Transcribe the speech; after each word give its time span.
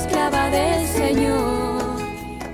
esclava 0.00 0.50
del 0.50 0.86
Señor. 0.86 2.00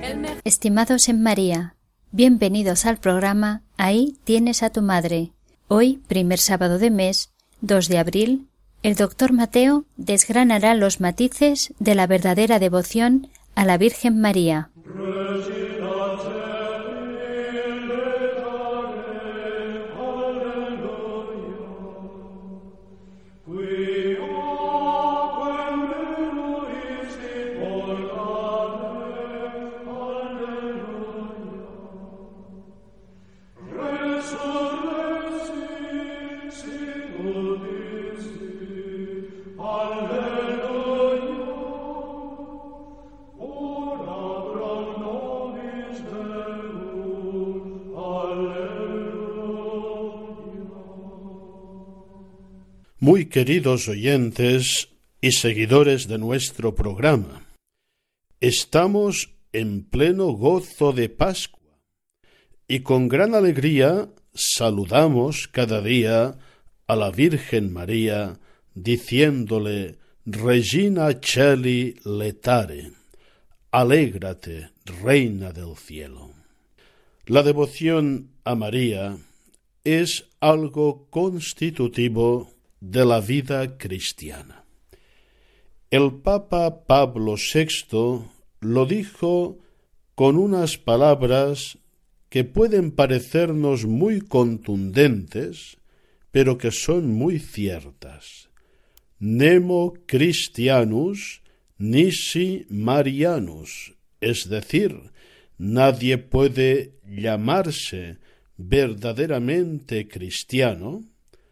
El 0.02 0.18
mejor 0.18 0.38
Estimados 0.45 1.09
en 1.09 1.23
María, 1.23 1.77
bienvenidos 2.10 2.86
al 2.86 2.98
programa 2.98 3.62
Ahí 3.77 4.16
tienes 4.24 4.62
a 4.62 4.70
tu 4.70 4.82
madre. 4.82 5.33
Hoy, 5.69 6.00
primer 6.08 6.39
sábado 6.39 6.78
de 6.78 6.91
mes, 6.91 7.30
2 7.61 7.89
de 7.89 7.98
abril, 7.98 8.48
el 8.83 8.97
doctor 8.97 9.33
Mateo 9.33 9.84
desgranará 9.97 10.74
los 10.74 11.00
matices 11.00 11.72
de 11.78 11.94
la 11.94 12.06
verdadera 12.06 12.58
devoción 12.58 13.28
a 13.55 13.64
la 13.64 13.78
Virgen 13.78 14.20
María. 14.20 14.70
Muy 53.06 53.26
queridos 53.26 53.86
oyentes 53.86 54.88
y 55.20 55.30
seguidores 55.30 56.08
de 56.08 56.18
nuestro 56.18 56.74
programa, 56.74 57.46
estamos 58.40 59.30
en 59.52 59.84
pleno 59.84 60.32
gozo 60.32 60.92
de 60.92 61.08
Pascua 61.08 61.78
y 62.66 62.80
con 62.80 63.06
gran 63.06 63.36
alegría 63.36 64.08
saludamos 64.34 65.46
cada 65.46 65.82
día 65.82 66.36
a 66.88 66.96
la 66.96 67.12
Virgen 67.12 67.72
María 67.72 68.40
diciéndole 68.74 69.98
Regina 70.24 71.20
Cheli 71.20 72.00
letare, 72.05 72.90
alégrate, 73.70 74.70
Reina 74.84 75.52
del 75.52 75.77
cielo. 75.77 76.33
La 77.27 77.45
devoción 77.45 78.33
a 78.42 78.56
María 78.56 79.16
es 79.84 80.24
algo 80.40 81.06
constitutivo 81.08 82.55
de 82.91 83.05
la 83.05 83.20
vida 83.20 83.77
cristiana. 83.79 84.64
El 85.91 86.20
Papa 86.23 86.86
Pablo 86.86 87.35
VI 87.35 88.27
lo 88.61 88.86
dijo 88.86 89.58
con 90.14 90.36
unas 90.36 90.79
palabras 90.79 91.79
que 92.29 92.45
pueden 92.45 92.91
parecernos 92.92 93.86
muy 93.86 94.20
contundentes, 94.20 95.79
pero 96.30 96.58
que 96.58 96.70
son 96.70 97.13
muy 97.13 97.39
ciertas. 97.39 98.48
Nemo 99.19 99.95
Christianus 100.07 101.42
nisi 101.79 102.67
Marianus, 102.69 103.95
es 104.20 104.48
decir, 104.48 105.11
nadie 105.58 106.19
puede 106.19 106.95
llamarse 107.05 108.19
verdaderamente 108.57 110.08
cristiano 110.08 111.05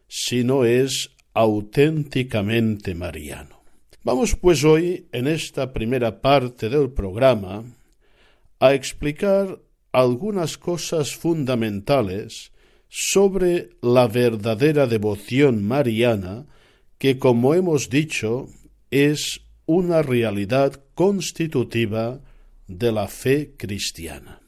si 0.08 0.44
no 0.44 0.64
es 0.64 1.13
auténticamente 1.34 2.94
mariano. 2.94 3.62
Vamos 4.02 4.36
pues 4.36 4.64
hoy, 4.64 5.08
en 5.12 5.26
esta 5.26 5.72
primera 5.72 6.20
parte 6.20 6.68
del 6.68 6.90
programa, 6.90 7.64
a 8.60 8.74
explicar 8.74 9.60
algunas 9.92 10.58
cosas 10.58 11.14
fundamentales 11.14 12.52
sobre 12.88 13.70
la 13.82 14.06
verdadera 14.06 14.86
devoción 14.86 15.66
mariana 15.66 16.46
que, 16.98 17.18
como 17.18 17.54
hemos 17.54 17.90
dicho, 17.90 18.48
es 18.90 19.40
una 19.66 20.02
realidad 20.02 20.80
constitutiva 20.94 22.20
de 22.68 22.92
la 22.92 23.08
fe 23.08 23.54
cristiana. 23.56 24.40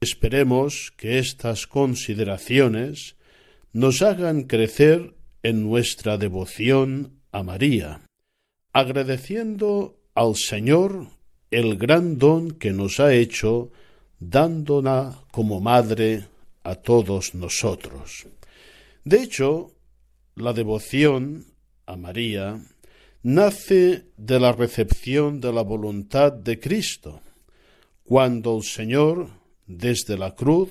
Esperemos 0.00 0.92
que 0.96 1.18
estas 1.18 1.66
consideraciones 1.66 3.16
nos 3.72 4.02
hagan 4.02 4.44
crecer 4.44 5.14
en 5.42 5.62
nuestra 5.62 6.18
devoción 6.18 7.20
a 7.32 7.42
María, 7.42 8.02
agradeciendo 8.72 9.98
al 10.14 10.36
Señor 10.36 11.08
el 11.50 11.76
gran 11.76 12.18
don 12.18 12.52
que 12.52 12.72
nos 12.72 13.00
ha 13.00 13.12
hecho, 13.14 13.70
dándola 14.18 15.24
como 15.30 15.60
madre 15.60 16.26
a 16.62 16.76
todos 16.76 17.34
nosotros. 17.34 18.26
De 19.04 19.22
hecho, 19.22 19.72
la 20.36 20.52
devoción 20.52 21.44
a 21.86 21.96
María 21.96 22.60
nace 23.22 24.06
de 24.16 24.40
la 24.40 24.52
recepción 24.52 25.40
de 25.40 25.52
la 25.52 25.62
voluntad 25.62 26.32
de 26.32 26.58
Cristo, 26.58 27.20
cuando 28.04 28.56
el 28.56 28.62
Señor, 28.62 29.28
desde 29.66 30.16
la 30.16 30.34
cruz, 30.34 30.70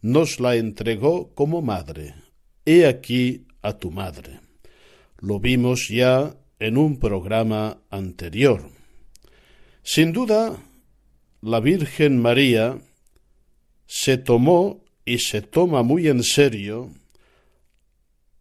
nos 0.00 0.40
la 0.40 0.56
entregó 0.56 1.32
como 1.34 1.62
madre. 1.62 2.14
He 2.64 2.86
aquí 2.86 3.46
a 3.62 3.78
tu 3.78 3.90
madre. 3.90 4.40
Lo 5.18 5.40
vimos 5.40 5.88
ya 5.88 6.36
en 6.58 6.76
un 6.76 6.98
programa 6.98 7.78
anterior. 7.90 8.68
Sin 9.82 10.12
duda, 10.12 10.62
la 11.40 11.60
Virgen 11.60 12.20
María 12.20 12.78
se 13.86 14.16
tomó 14.16 14.84
y 15.04 15.18
se 15.18 15.42
toma 15.42 15.82
muy 15.82 16.08
en 16.08 16.22
serio 16.22 16.90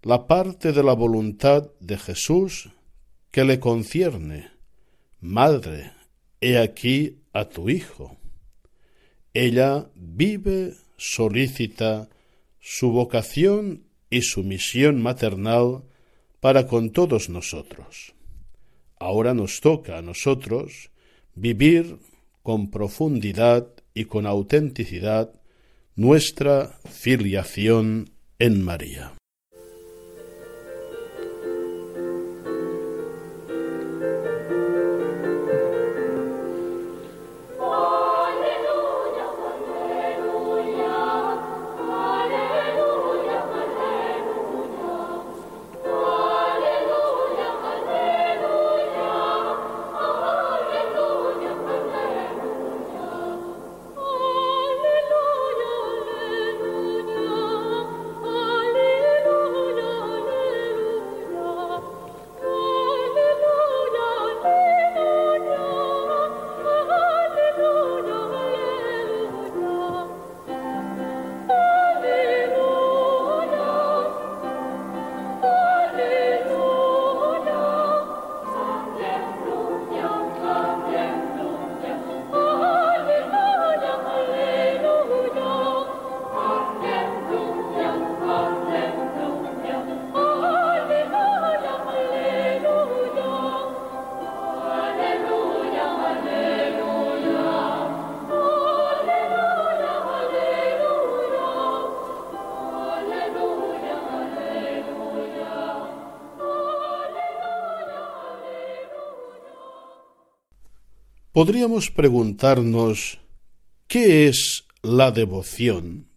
la 0.04 0.28
parte 0.28 0.72
de 0.72 0.84
la 0.84 0.94
voluntad 0.94 1.70
de 1.80 1.98
Jesús 1.98 2.70
que 3.32 3.44
le 3.44 3.60
concierne. 3.60 4.52
Madre, 5.20 5.94
he 6.42 6.58
aquí 6.58 7.22
a 7.34 7.46
tu 7.46 7.70
Hijo. 7.70 8.18
Ella 9.34 9.90
vive 9.96 10.74
solícita 10.98 12.10
su 12.60 12.92
vocación 12.92 13.86
y 14.12 14.22
su 14.22 14.44
misión 14.44 15.02
maternal 15.02 15.84
para 16.40 16.68
con 16.68 16.92
todos 16.92 17.30
nosotros. 17.30 18.14
Ahora 19.00 19.34
nos 19.34 19.62
toca 19.62 19.98
a 19.98 20.02
nosotros 20.04 20.92
vivir 21.34 21.98
con 22.44 22.70
profundidad 22.70 23.68
y 23.96 24.06
con 24.06 24.28
autenticidad 24.28 25.32
nuestra 25.96 26.80
filiación 26.90 28.12
en 28.38 28.64
María. 28.64 29.14
Podríamos 111.34 111.92
preguntarnos 111.92 113.22
¿qué 113.88 114.28
es 114.28 114.66
la 114.82 115.12
devoción? 115.12 116.10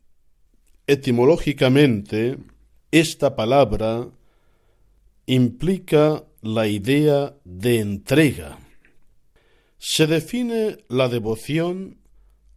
Etimológicamente, 0.89 2.39
esta 2.91 3.37
palabra 3.37 4.09
implica 5.27 6.25
la 6.43 6.67
idea 6.67 7.37
de 7.45 7.79
entrega. 7.79 8.59
Se 9.79 10.09
define 10.09 10.79
la 10.89 11.09
devoción 11.09 12.01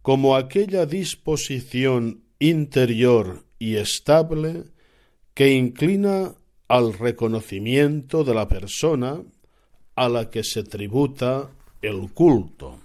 como 0.02 0.34
aquella 0.34 0.84
disposición 0.84 2.24
interior 2.40 3.44
y 3.60 3.76
estable 3.76 4.64
que 5.32 5.52
inclina 5.52 6.34
al 6.66 6.92
reconocimiento 6.92 8.24
de 8.24 8.34
la 8.34 8.48
persona 8.48 9.22
a 9.94 10.08
la 10.08 10.28
que 10.28 10.42
se 10.42 10.64
tributa 10.64 11.52
el 11.82 12.12
culto. 12.12 12.78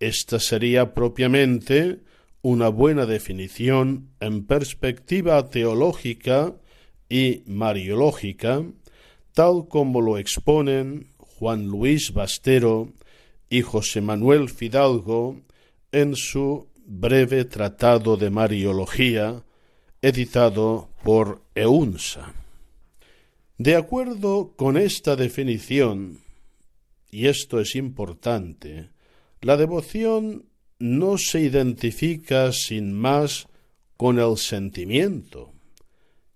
Esta 0.00 0.38
sería 0.38 0.94
propiamente 0.94 2.00
una 2.42 2.68
buena 2.68 3.04
definición 3.06 4.10
en 4.20 4.46
perspectiva 4.46 5.48
teológica 5.50 6.54
y 7.08 7.42
mariológica, 7.46 8.62
tal 9.32 9.66
como 9.68 10.00
lo 10.00 10.18
exponen 10.18 11.08
Juan 11.18 11.66
Luis 11.66 12.12
Bastero 12.12 12.92
y 13.50 13.62
José 13.62 14.00
Manuel 14.00 14.48
Fidalgo 14.48 15.36
en 15.92 16.14
su 16.16 16.68
breve 16.84 17.44
tratado 17.44 18.16
de 18.16 18.30
Mariología, 18.30 19.42
editado 20.00 20.88
por 21.02 21.42
EUNSA. 21.54 22.34
De 23.56 23.74
acuerdo 23.74 24.52
con 24.56 24.76
esta 24.76 25.16
definición, 25.16 26.20
y 27.10 27.26
esto 27.26 27.60
es 27.60 27.74
importante, 27.74 28.90
la 29.40 29.56
devoción 29.56 30.46
no 30.78 31.18
se 31.18 31.40
identifica 31.40 32.52
sin 32.52 32.92
más 32.92 33.48
con 33.96 34.18
el 34.18 34.36
sentimiento, 34.36 35.52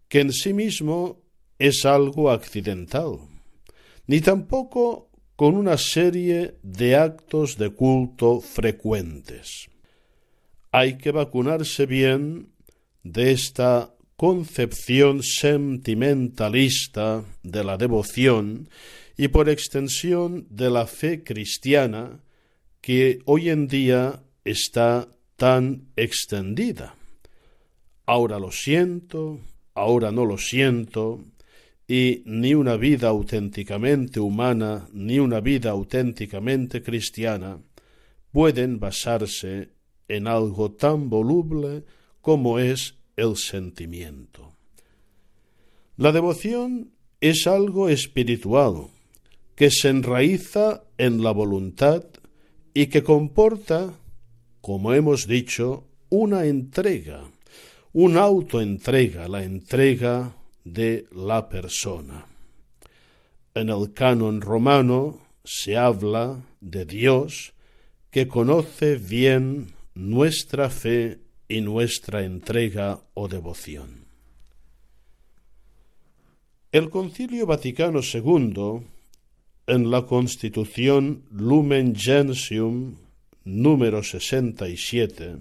que 0.09 0.21
en 0.21 0.33
sí 0.33 0.53
mismo 0.53 1.21
es 1.59 1.85
algo 1.85 2.31
accidental, 2.31 3.19
ni 4.07 4.21
tampoco 4.21 5.11
con 5.37 5.57
una 5.57 5.79
serie 5.79 6.57
de 6.63 6.97
actos 6.97 7.57
de 7.57 7.71
culto 7.71 8.41
frecuentes. 8.41 9.69
Hay 10.71 10.99
que 10.99 11.13
vacunarse 11.13 11.87
bien 11.87 12.49
de 13.03 13.33
esta 13.33 13.95
concepción 14.17 15.23
sentimentalista 15.23 17.25
de 17.43 17.65
la 17.65 17.77
devoción 17.77 18.69
y 19.23 19.29
por 19.29 19.49
extensión 19.49 20.49
de 20.51 20.69
la 20.69 20.85
fe 20.85 21.23
cristiana 21.23 22.25
que 22.81 23.21
hoy 23.25 23.51
en 23.51 23.69
día 23.69 24.21
está 24.45 25.07
tan 25.37 25.93
extendida. 25.95 26.97
Ahora 28.05 28.41
lo 28.41 28.51
siento, 28.51 29.39
ahora 29.75 30.11
no 30.11 30.27
lo 30.27 30.39
siento, 30.39 31.25
y 31.87 32.25
ni 32.27 32.55
una 32.55 32.77
vida 32.77 33.11
auténticamente 33.11 34.19
humana, 34.19 34.89
ni 34.93 35.21
una 35.21 35.39
vida 35.39 35.71
auténticamente 35.71 36.83
cristiana 36.83 37.61
pueden 38.33 38.81
basarse 38.81 39.69
en 40.09 40.27
algo 40.27 40.73
tan 40.73 41.09
voluble 41.09 41.85
como 42.21 42.59
es 42.59 42.97
el 43.15 43.37
sentimiento. 43.37 44.57
La 45.97 46.11
devoción 46.11 46.91
es 47.21 47.47
algo 47.47 47.89
espiritual 47.89 48.89
que 49.63 49.71
se 49.71 49.91
enraiza 49.91 50.83
en 50.99 51.23
la 51.23 51.31
voluntad 51.31 52.03
y 52.75 52.89
que 52.89 53.05
comporta, 53.05 53.95
como 54.61 54.93
hemos 54.93 55.29
dicho, 55.29 55.87
una 56.09 56.47
entrega, 56.47 57.23
una 57.93 58.23
autoentrega, 58.23 59.29
la 59.29 59.45
entrega 59.45 60.35
de 60.65 61.07
la 61.13 61.49
persona. 61.49 62.27
En 63.55 63.69
el 63.69 63.93
canon 63.93 64.41
romano 64.41 65.21
se 65.45 65.77
habla 65.77 66.41
de 66.61 66.85
Dios 66.85 67.53
que 68.11 68.27
conoce 68.27 68.97
bien 68.97 69.75
nuestra 69.95 70.71
fe 70.71 71.21
y 71.47 71.61
nuestra 71.61 72.25
entrega 72.25 72.99
o 73.15 73.29
devoción. 73.29 74.07
El 76.73 76.91
Concilio 76.91 77.47
Vaticano 77.47 78.01
II, 78.03 78.89
en 79.67 79.91
la 79.91 80.03
Constitución 80.07 81.25
Lumen 81.31 81.95
Gentium 81.95 82.97
número 83.45 84.03
67, 84.03 85.37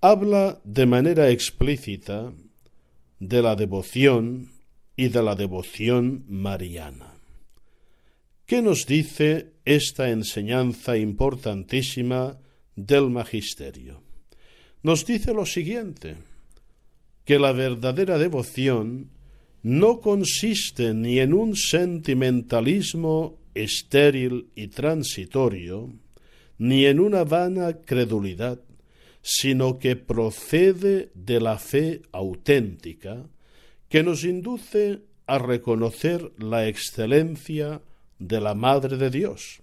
habla 0.00 0.60
de 0.64 0.86
manera 0.86 1.30
explícita 1.30 2.32
de 3.18 3.42
la 3.42 3.56
devoción 3.56 4.50
y 4.96 5.08
de 5.08 5.22
la 5.22 5.34
devoción 5.34 6.24
mariana. 6.28 7.14
¿Qué 8.46 8.60
nos 8.60 8.86
dice 8.86 9.52
esta 9.64 10.10
enseñanza 10.10 10.96
importantísima 10.96 12.38
del 12.76 13.10
magisterio? 13.10 14.02
nos 14.82 15.06
dice 15.06 15.32
lo 15.32 15.46
siguiente, 15.46 16.16
que 17.24 17.38
la 17.38 17.52
verdadera 17.52 18.18
devoción 18.18 19.10
no 19.62 20.00
consiste 20.00 20.92
ni 20.92 21.20
en 21.20 21.32
un 21.32 21.54
sentimentalismo 21.54 23.38
estéril 23.54 24.48
y 24.56 24.68
transitorio, 24.68 25.90
ni 26.58 26.86
en 26.86 26.98
una 27.00 27.24
vana 27.24 27.80
credulidad, 27.80 28.60
sino 29.22 29.78
que 29.78 29.94
procede 29.94 31.12
de 31.14 31.40
la 31.40 31.58
fe 31.58 32.02
auténtica, 32.10 33.28
que 33.88 34.02
nos 34.02 34.24
induce 34.24 35.02
a 35.26 35.38
reconocer 35.38 36.32
la 36.38 36.66
excelencia 36.66 37.82
de 38.18 38.40
la 38.40 38.54
Madre 38.54 38.96
de 38.96 39.10
Dios, 39.10 39.62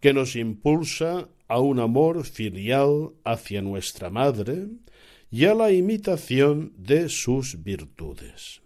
que 0.00 0.12
nos 0.12 0.34
impulsa 0.34 1.28
a 1.46 1.60
un 1.60 1.78
amor 1.78 2.24
filial 2.24 3.10
hacia 3.24 3.62
nuestra 3.62 4.10
Madre 4.10 4.66
y 5.30 5.44
a 5.44 5.54
la 5.54 5.70
imitación 5.70 6.72
de 6.76 7.08
sus 7.08 7.62
virtudes. 7.62 8.62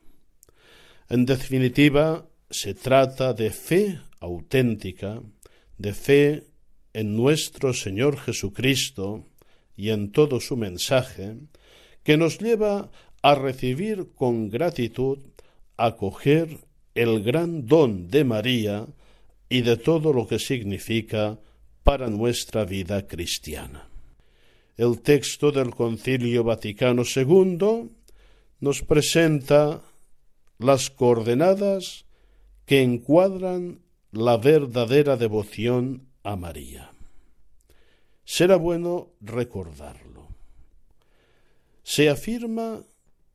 En 1.13 1.27
definitiva, 1.27 2.27
se 2.49 2.73
trata 2.73 3.35
de 3.35 3.51
fe 3.51 4.01
auténtica, 4.19 5.21
de 5.77 5.93
fe 5.93 6.45
en 6.95 7.15
nuestro 7.15 7.75
Señor 7.75 8.17
Jesucristo 8.17 9.29
y 9.77 9.91
en 9.91 10.11
todo 10.11 10.41
su 10.41 10.57
mensaje, 10.57 11.37
que 12.03 12.17
nos 12.17 12.39
lleva 12.39 12.91
a 13.21 13.35
recibir 13.35 14.15
con 14.15 14.49
gratitud, 14.49 15.19
acoger 15.77 16.57
el 16.95 17.23
gran 17.23 17.67
don 17.67 18.09
de 18.09 18.25
María 18.25 18.87
y 19.51 19.61
de 19.61 19.77
todo 19.77 20.15
lo 20.15 20.27
que 20.27 20.39
significa 20.39 21.39
para 21.83 22.09
nuestra 22.09 22.65
vida 22.65 23.07
cristiana. 23.07 23.87
El 24.79 25.03
texto 25.03 25.53
del 25.53 25.75
Concilio 25.75 26.43
Vaticano 26.43 27.03
II 27.05 27.91
nos 28.61 28.81
presenta 28.81 29.83
las 30.63 30.91
coordenadas 30.91 32.05
que 32.67 32.83
encuadran 32.83 33.81
la 34.13 34.37
verdadera 34.37 35.17
devoción 35.17 36.07
a 36.23 36.37
María. 36.37 36.93
Será 38.25 38.57
bueno 38.57 39.11
recordarlo. 39.21 40.29
Se 41.83 42.09
afirma 42.09 42.83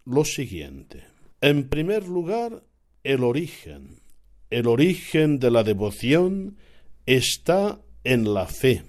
lo 0.06 0.24
siguiente. 0.24 1.04
En 1.42 1.68
primer 1.68 2.08
lugar, 2.08 2.64
el 3.04 3.24
origen. 3.24 4.00
El 4.50 4.68
origen 4.68 5.40
de 5.40 5.52
la 5.52 5.64
devoción 5.64 6.58
está 7.06 7.82
en 8.06 8.34
la 8.34 8.48
fe, 8.48 8.84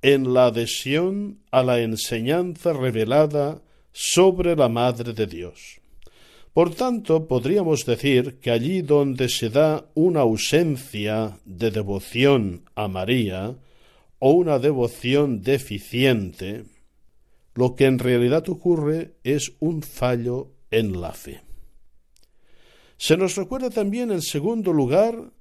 en 0.00 0.32
la 0.32 0.46
adhesión 0.46 1.40
a 1.50 1.62
la 1.62 1.80
enseñanza 1.80 2.72
revelada 2.72 3.62
sobre 3.92 4.56
la 4.56 4.70
Madre 4.70 5.12
de 5.12 5.26
Dios. 5.26 5.81
Por 6.52 6.74
tanto, 6.74 7.26
podríamos 7.26 7.86
decir 7.86 8.38
que 8.38 8.50
allí 8.50 8.82
donde 8.82 9.30
se 9.30 9.48
da 9.48 9.86
una 9.94 10.20
ausencia 10.20 11.38
de 11.46 11.70
devoción 11.70 12.64
a 12.74 12.88
María 12.88 13.56
o 14.18 14.32
una 14.32 14.58
devoción 14.58 15.40
deficiente, 15.40 16.64
lo 17.54 17.74
que 17.74 17.86
en 17.86 17.98
realidad 17.98 18.48
ocurre 18.50 19.14
es 19.24 19.52
un 19.60 19.82
fallo 19.82 20.50
en 20.70 21.00
la 21.00 21.12
fe. 21.12 21.40
Se 22.98 23.16
nos 23.16 23.34
recuerda 23.34 23.70
también, 23.70 24.12
en 24.12 24.22
segundo 24.22 24.72
lugar, 24.72 25.32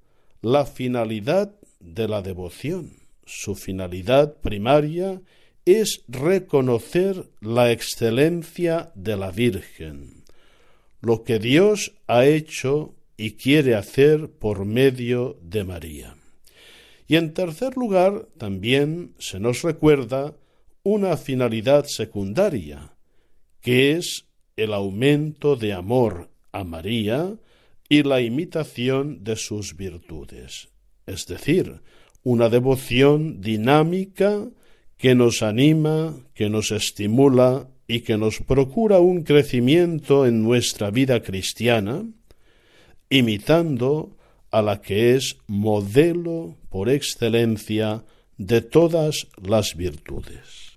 la 0.42 0.66
finalidad 0.66 1.54
de 1.80 2.08
la 2.08 2.22
devoción. 2.22 2.94
Su 3.26 3.56
finalidad 3.56 4.38
primaria 4.38 5.22
es 5.66 6.04
reconocer 6.08 7.30
la 7.40 7.72
excelencia 7.72 8.92
de 8.96 9.16
la 9.16 9.32
Virgen, 9.32 10.21
lo 11.02 11.24
que 11.24 11.40
Dios 11.40 11.94
ha 12.08 12.26
hecho 12.26 12.96
y 13.18 13.32
quiere 13.32 13.76
hacer 13.76 14.30
por 14.30 14.66
medio 14.66 15.38
de 15.42 15.64
María. 15.64 16.16
Y 17.08 17.18
en 17.18 17.34
tercer 17.34 17.76
lugar, 17.76 18.28
también 18.38 19.16
se 19.20 19.40
nos 19.40 19.64
recuerda 19.64 20.36
una 20.84 21.18
finalidad 21.18 21.86
secundaria, 21.86 22.96
que 23.62 23.92
es 23.92 24.26
el 24.56 24.74
aumento 24.74 25.56
de 25.56 25.74
amor 25.74 26.30
a 26.52 26.64
María 26.64 27.36
y 27.90 28.04
la 28.04 28.22
imitación 28.22 29.24
de 29.24 29.36
sus 29.36 29.76
virtudes, 29.76 30.70
es 31.06 31.26
decir, 31.26 31.82
una 32.24 32.50
devoción 32.50 33.42
dinámica 33.42 34.48
que 34.98 35.16
nos 35.16 35.42
anima, 35.42 36.16
que 36.34 36.50
nos 36.50 36.72
estimula 36.72 37.68
y 37.92 38.00
que 38.00 38.18
nos 38.18 38.40
procura 38.40 39.00
un 39.02 39.24
crecimiento 39.24 40.26
en 40.26 40.42
nuestra 40.44 40.92
vida 40.92 41.22
cristiana, 41.22 42.06
imitando 43.10 44.16
a 44.50 44.62
la 44.62 44.82
que 44.82 45.16
es 45.16 45.36
modelo 45.48 46.56
por 46.70 46.88
excelencia 46.88 48.06
de 48.38 48.62
todas 48.62 49.28
las 49.44 49.76
virtudes. 49.76 50.71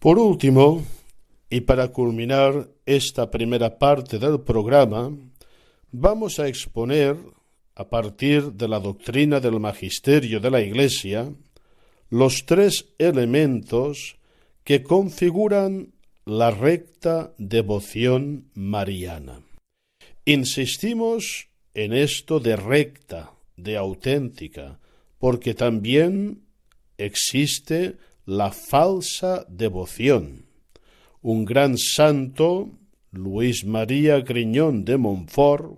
Por 0.00 0.18
último, 0.18 0.82
y 1.50 1.60
para 1.60 1.88
culminar 1.88 2.70
esta 2.86 3.30
primera 3.30 3.78
parte 3.78 4.18
del 4.18 4.40
programa, 4.40 5.14
vamos 5.92 6.40
a 6.40 6.48
exponer, 6.48 7.18
a 7.74 7.88
partir 7.90 8.52
de 8.52 8.66
la 8.66 8.80
doctrina 8.80 9.40
del 9.40 9.60
magisterio 9.60 10.40
de 10.40 10.50
la 10.50 10.62
Iglesia, 10.62 11.30
los 12.08 12.46
tres 12.46 12.86
elementos 12.98 14.16
que 14.64 14.82
configuran 14.82 15.92
la 16.24 16.50
recta 16.50 17.34
devoción 17.36 18.50
mariana. 18.54 19.42
Insistimos 20.24 21.48
en 21.74 21.92
esto 21.92 22.40
de 22.40 22.56
recta, 22.56 23.32
de 23.56 23.76
auténtica, 23.76 24.80
porque 25.18 25.52
también 25.52 26.40
existe 26.96 27.96
la 28.30 28.52
falsa 28.52 29.44
devoción. 29.48 30.46
Un 31.20 31.44
gran 31.44 31.76
santo, 31.76 32.70
Luis 33.10 33.64
María 33.64 34.20
Griñón 34.20 34.84
de 34.84 34.98
Montfort, 34.98 35.76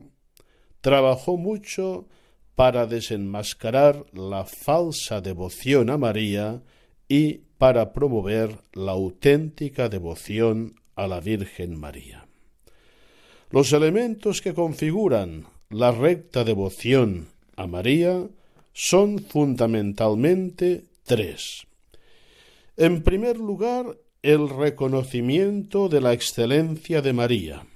trabajó 0.82 1.38
mucho 1.38 2.09
para 2.54 2.87
desenmascarar 2.87 4.04
la 4.12 4.44
falsa 4.44 5.23
devoción 5.23 5.88
a 5.88 5.97
María 5.97 6.62
y 7.09 7.40
para 7.56 7.94
promover 7.94 8.59
la 8.75 8.92
auténtica 8.92 9.88
devoción 9.88 10.75
a 10.94 11.06
la 11.06 11.21
Virgen 11.21 11.80
María. 11.80 12.26
Los 13.50 13.73
elementos 13.73 14.42
que 14.42 14.52
configuran 14.52 15.47
la 15.71 15.90
recta 15.90 16.44
devoción 16.44 17.28
a 17.56 17.66
María 17.66 18.28
son 18.75 19.21
fundamentalmente 19.21 20.85
tres. 21.04 21.66
En 22.76 23.02
primer 23.02 23.37
lugar, 23.37 23.99
el 24.23 24.49
reconocimiento 24.49 25.88
de 25.88 26.00
la 26.00 26.12
excelencia 26.12 27.02
de 27.02 27.12
María. 27.12 27.67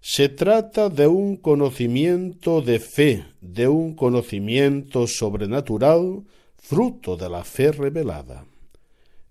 Se 0.00 0.28
trata 0.28 0.88
de 0.88 1.08
un 1.08 1.36
conocimiento 1.36 2.62
de 2.62 2.78
fe, 2.78 3.24
de 3.40 3.66
un 3.66 3.96
conocimiento 3.96 5.08
sobrenatural, 5.08 6.22
fruto 6.58 7.16
de 7.16 7.28
la 7.28 7.42
fe 7.42 7.72
revelada. 7.72 8.46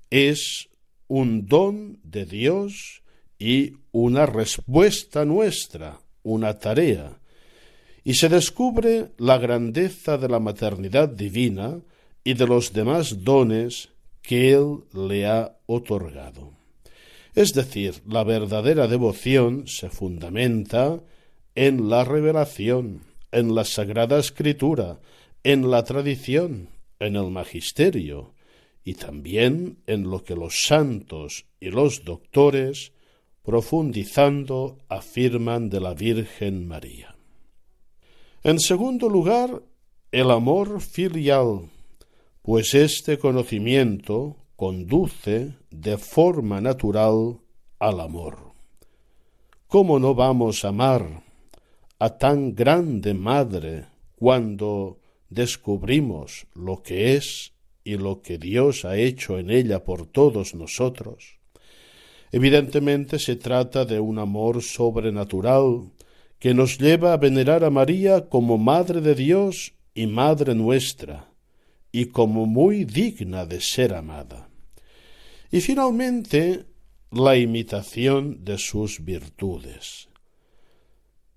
Es 0.10 0.67
un 1.07 1.45
don 1.45 2.00
de 2.03 2.25
Dios 2.25 3.03
y 3.39 3.74
una 3.91 4.25
respuesta 4.25 5.24
nuestra, 5.24 6.01
una 6.24 6.60
tarea, 6.60 7.19
y 8.03 8.15
se 8.15 8.27
descubre 8.27 9.12
la 9.17 9.38
grandeza 9.38 10.17
de 10.17 10.27
la 10.27 10.39
maternidad 10.39 11.07
divina 11.07 11.79
y 12.24 12.34
de 12.34 12.48
los 12.48 12.74
demás 12.74 13.24
dones 13.24 13.94
que 14.25 14.53
Él 14.53 14.84
le 14.94 15.25
ha 15.25 15.58
otorgado. 15.65 16.51
Es 17.36 17.53
decir, 17.53 18.01
la 18.08 18.24
verdadera 18.24 18.88
devoción 18.88 19.67
se 19.67 19.89
fundamenta 19.89 21.01
en 21.53 21.89
la 21.89 22.03
revelación, 22.03 23.01
en 23.32 23.53
la 23.53 23.65
Sagrada 23.65 24.20
Escritura, 24.20 25.00
en 25.44 25.70
la 25.70 25.84
tradición, 25.84 26.70
en 27.00 27.15
el 27.15 27.29
magisterio, 27.29 28.34
y 28.84 28.94
también 28.94 29.79
en 29.88 30.10
lo 30.10 30.24
que 30.24 30.36
los 30.36 30.62
santos 30.62 31.46
y 31.60 31.70
los 31.70 32.05
doctores, 32.05 32.94
profundizando, 33.44 34.77
afirman 34.88 35.70
de 35.70 35.82
la 35.82 35.94
Virgen 35.94 36.67
María. 36.67 37.15
En 38.44 38.60
segundo 38.60 39.10
lugar, 39.10 39.62
el 40.12 40.32
amor 40.32 40.79
filial, 40.79 41.70
pues 42.45 42.75
este 42.75 43.17
conocimiento 43.17 44.35
conduce 44.55 45.55
de 45.71 45.97
forma 45.97 46.61
natural 46.61 47.39
al 47.79 47.99
amor. 47.99 48.53
¿Cómo 49.65 49.97
no 49.97 50.13
vamos 50.13 50.63
a 50.63 50.67
amar 50.67 51.23
a 51.97 52.19
tan 52.19 52.53
grande 52.53 53.15
madre 53.15 53.87
cuando 54.15 54.99
descubrimos 55.27 56.45
lo 56.53 56.83
que 56.83 57.15
es 57.15 57.53
y 57.83 57.97
lo 57.97 58.21
que 58.21 58.37
Dios 58.37 58.85
ha 58.85 58.95
hecho 58.95 59.39
en 59.39 59.49
ella 59.49 59.83
por 59.83 60.05
todos 60.05 60.53
nosotros? 60.53 61.39
Evidentemente 62.31 63.17
se 63.17 63.37
trata 63.37 63.85
de 63.85 63.99
un 63.99 64.19
amor 64.19 64.61
sobrenatural 64.61 65.89
que 66.37 66.53
nos 66.53 66.77
lleva 66.77 67.13
a 67.13 67.17
venerar 67.17 67.63
a 67.63 67.71
María 67.71 68.29
como 68.29 68.59
Madre 68.59 69.01
de 69.01 69.15
Dios 69.15 69.73
y 69.95 70.05
Madre 70.05 70.53
nuestra, 70.53 71.27
y 71.95 72.07
como 72.07 72.45
muy 72.45 72.83
digna 72.83 73.45
de 73.45 73.61
ser 73.61 73.93
amada. 73.93 74.49
Y 75.49 75.61
finalmente, 75.61 76.65
la 77.09 77.37
imitación 77.37 78.43
de 78.43 78.57
sus 78.57 79.05
virtudes. 79.05 80.09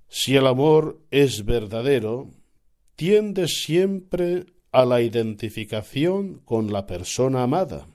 Si 0.09 0.35
el 0.35 0.49
amor 0.49 1.01
es 1.13 1.45
verdadero, 1.45 2.33
tiende 2.97 3.47
siempre 3.47 4.47
a 4.73 4.85
la 4.85 5.01
identificación 5.01 6.41
con 6.45 6.73
la 6.73 6.89
persona 6.89 7.45
amada 7.45 7.87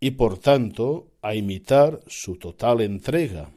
y 0.00 0.12
por 0.12 0.38
tanto 0.38 1.12
a 1.20 1.34
imitar 1.34 2.00
su 2.06 2.36
total 2.36 2.80
entrega, 2.80 3.50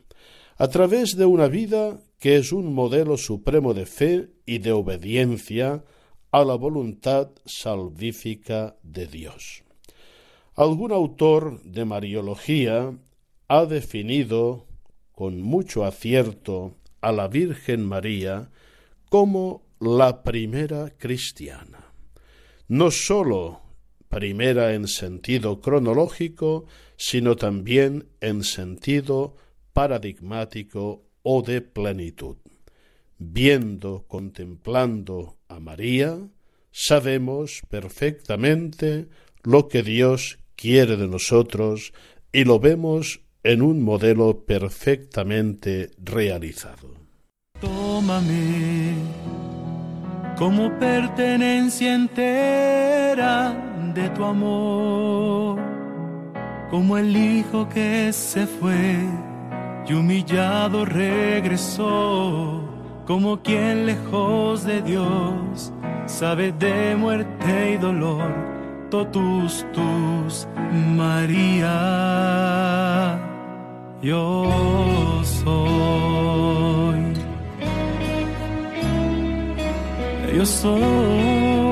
a 0.57 0.67
través 0.67 1.15
de 1.15 1.23
una 1.23 1.47
vida 1.47 2.01
que 2.19 2.35
es 2.35 2.51
un 2.51 2.73
modelo 2.73 3.15
supremo 3.15 3.73
de 3.73 3.85
fe 3.85 4.31
y 4.45 4.57
de 4.57 4.73
obediencia 4.73 5.85
a 6.39 6.45
la 6.45 6.55
voluntad 6.55 7.31
salvífica 7.45 8.75
de 8.83 9.07
Dios. 9.07 9.63
Algún 10.53 10.91
autor 10.91 11.63
de 11.63 11.83
Mariología 11.83 12.95
ha 13.47 13.65
definido 13.65 14.67
con 15.13 15.41
mucho 15.41 15.83
acierto 15.83 16.75
a 17.01 17.11
la 17.11 17.27
Virgen 17.27 17.83
María 17.83 18.51
como 19.09 19.63
la 19.79 20.21
primera 20.21 20.93
cristiana. 20.95 21.91
No 22.67 22.91
sólo 22.91 23.61
primera 24.07 24.75
en 24.75 24.87
sentido 24.87 25.59
cronológico, 25.59 26.65
sino 26.97 27.35
también 27.35 28.09
en 28.21 28.43
sentido 28.43 29.35
paradigmático 29.73 31.03
o 31.23 31.41
de 31.41 31.61
plenitud. 31.61 32.37
Viendo, 33.19 34.05
contemplando 34.07 35.37
a 35.47 35.59
María, 35.59 36.17
sabemos 36.71 37.61
perfectamente 37.69 39.07
lo 39.43 39.67
que 39.67 39.81
Dios 39.83 40.39
quiere 40.55 40.97
de 40.97 41.07
nosotros 41.07 41.93
y 42.31 42.43
lo 42.43 42.59
vemos 42.59 43.21
en 43.43 43.61
un 43.61 43.81
modelo 43.81 44.45
perfectamente 44.45 45.91
realizado. 45.97 46.93
Tómame 47.59 48.93
como 50.37 50.77
pertenencia 50.77 51.95
entera 51.95 53.91
de 53.95 54.09
tu 54.09 54.23
amor, 54.23 55.59
como 56.69 56.97
el 56.97 57.15
hijo 57.15 57.67
que 57.67 58.13
se 58.13 58.45
fue 58.45 58.99
y 59.87 59.93
humillado 59.93 60.85
regresó, 60.85 62.66
como 63.07 63.41
quien 63.41 63.85
lejos 63.85 64.65
de 64.65 64.81
Dios 64.81 65.71
sabe 66.05 66.51
de 66.51 66.95
muerte 66.97 67.71
y 67.75 67.77
dolor, 67.77 68.29
totus 68.91 69.65
tus, 69.71 70.45
María, 70.95 71.69
yo 74.01 74.43
soy, 75.23 77.13
yo 80.35 80.45
soy. 80.45 81.66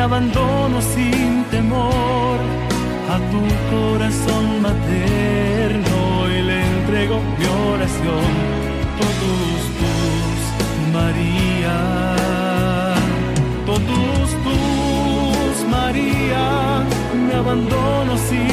Abandono 0.00 0.80
sin 0.80 1.44
temor 1.50 2.38
a 3.14 3.16
tu 3.30 3.42
corazón 3.74 4.62
materno 4.62 5.98
y 6.28 6.42
le 6.42 6.58
entrego 6.74 7.20
mi 7.38 7.46
oración. 7.72 8.32
Todos 9.00 9.62
tus, 9.80 10.40
María, 10.96 11.76
todos 13.66 14.28
tus, 14.44 15.68
María, 15.68 16.44
me 17.26 17.34
abandono 17.34 18.16
sin 18.28 18.49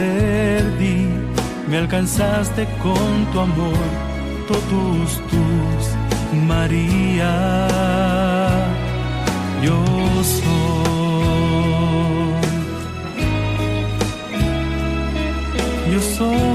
perdí, 0.00 0.98
me 1.68 1.76
alcanzaste 1.78 2.66
con 2.82 3.26
tu 3.32 3.40
amor, 3.40 3.88
totus 4.48 5.10
tus, 5.30 5.82
María, 6.50 7.34
yo 9.62 9.78
soy, 10.38 10.50
yo 15.92 16.00
soy. 16.16 16.49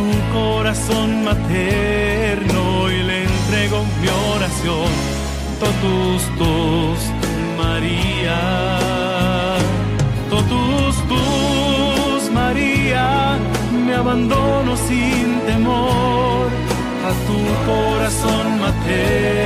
Tu 0.00 0.38
corazón 0.38 1.24
materno 1.24 2.90
y 2.90 3.02
le 3.08 3.24
entrego 3.24 3.84
mi 4.00 4.08
oración. 4.34 4.90
Totus 5.60 6.22
tus, 6.38 7.00
María. 7.62 8.40
Totus 10.30 10.94
tus, 11.10 12.30
María. 12.32 13.38
Me 13.86 13.94
abandono 13.94 14.76
sin 14.88 15.28
temor 15.50 16.46
a 17.08 17.12
tu 17.26 17.38
corazón 17.70 18.46
materno 18.64 19.39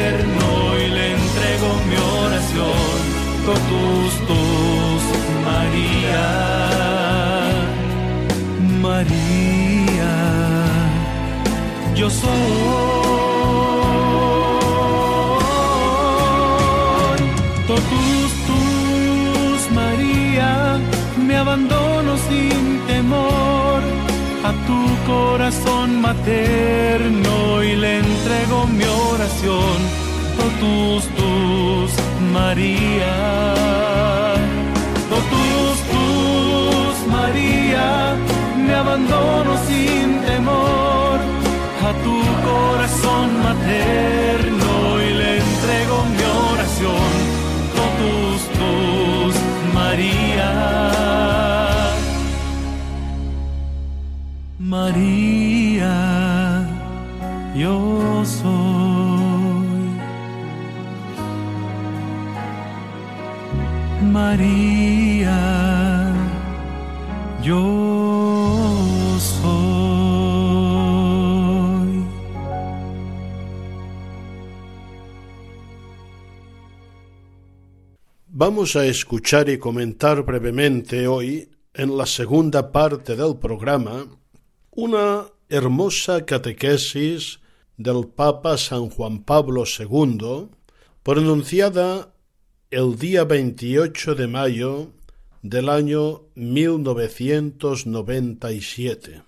soy. 12.21 12.55
Totus 17.69 18.31
tus, 18.49 19.61
María, 19.81 20.79
me 21.27 21.37
abandono 21.37 22.17
sin 22.29 22.81
temor 22.87 23.81
a 24.49 24.51
tu 24.67 24.81
corazón 25.13 26.01
materno 26.01 27.63
y 27.63 27.75
le 27.77 27.99
entrego 27.99 28.67
mi 28.67 28.85
oración. 29.13 29.79
Totus 30.39 31.05
tus, 31.19 31.91
María. 32.33 33.17
Totus 35.11 35.77
tus, 35.93 36.97
María, 37.17 38.17
me 38.65 38.75
abandono 38.75 39.53
sin 39.67 40.21
temor 40.27 41.04
corazón 42.49 43.29
materno 43.43 44.73
y 45.07 45.11
le 45.21 45.31
entrego 45.39 45.97
mi 46.13 46.23
oración, 46.53 47.11
totus 47.77 48.41
tus, 48.59 49.35
María. 49.75 50.51
María, 54.59 55.24
Vamos 78.47 78.77
a 78.77 78.85
escuchar 78.85 79.49
y 79.49 79.57
comentar 79.57 80.23
brevemente 80.23 81.09
hoy, 81.09 81.49
en 81.73 81.97
la 81.97 82.05
segunda 82.05 82.73
parte 82.73 83.17
del 83.17 83.39
programa, 83.39 84.07
una 84.71 85.25
hermosa 85.49 86.27
catequesis 86.27 87.41
del 87.79 88.07
Papa 88.07 88.59
San 88.59 88.91
Juan 88.91 89.25
Pablo 89.25 89.65
II, 89.65 90.51
pronunciada 91.03 92.13
el 92.71 92.99
día 92.99 93.25
28 93.25 94.15
de 94.15 94.27
mayo 94.27 94.93
del 95.41 95.71
año 95.71 96.25
1997. 96.35 99.23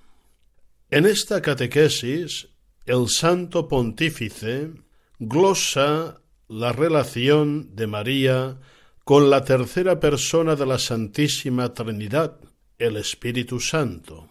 En 0.90 1.06
esta 1.06 1.40
catequesis, 1.40 2.48
el 2.84 3.08
Santo 3.08 3.66
Pontífice 3.66 4.72
glosa 5.18 6.20
la 6.48 6.72
relación 6.72 7.74
de 7.74 7.86
María 7.86 8.58
con 9.06 9.30
la 9.30 9.44
tercera 9.44 10.00
persona 10.00 10.56
de 10.56 10.66
la 10.66 10.80
Santísima 10.80 11.72
Trinidad, 11.72 12.40
el 12.76 12.96
Espíritu 12.96 13.60
Santo. 13.60 14.28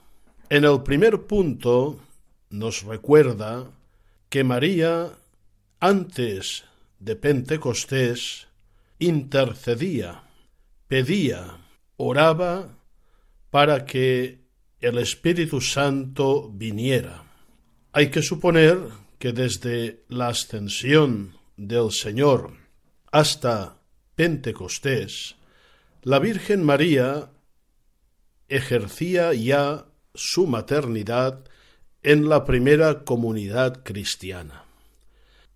En 0.49 0.65
el 0.65 0.83
primer 0.83 1.21
punto 1.27 2.01
nos 2.49 2.83
recuerda 2.83 3.71
que 4.27 4.43
María, 4.43 5.13
antes 5.79 6.65
de 6.99 7.15
Pentecostés, 7.15 8.49
intercedía, 8.99 10.23
pedía, 10.89 11.57
oraba 11.95 12.67
para 13.51 13.85
que 13.85 14.41
el 14.81 14.97
Espíritu 14.97 15.61
Santo 15.61 16.51
viniera. 16.53 17.23
Hay 17.93 18.09
que 18.09 18.21
suponer 18.21 18.77
que 19.19 19.31
desde 19.31 20.03
la 20.09 20.27
ascensión 20.27 21.37
del 21.55 21.93
Señor 21.93 22.51
hasta 23.09 23.77
Pentecostés, 24.15 25.35
la 26.01 26.19
Virgen 26.19 26.63
María 26.63 27.31
ejercía 28.47 29.33
ya 29.33 29.87
su 30.13 30.47
maternidad 30.47 31.43
en 32.01 32.29
la 32.29 32.45
primera 32.45 33.03
comunidad 33.03 33.83
cristiana, 33.83 34.63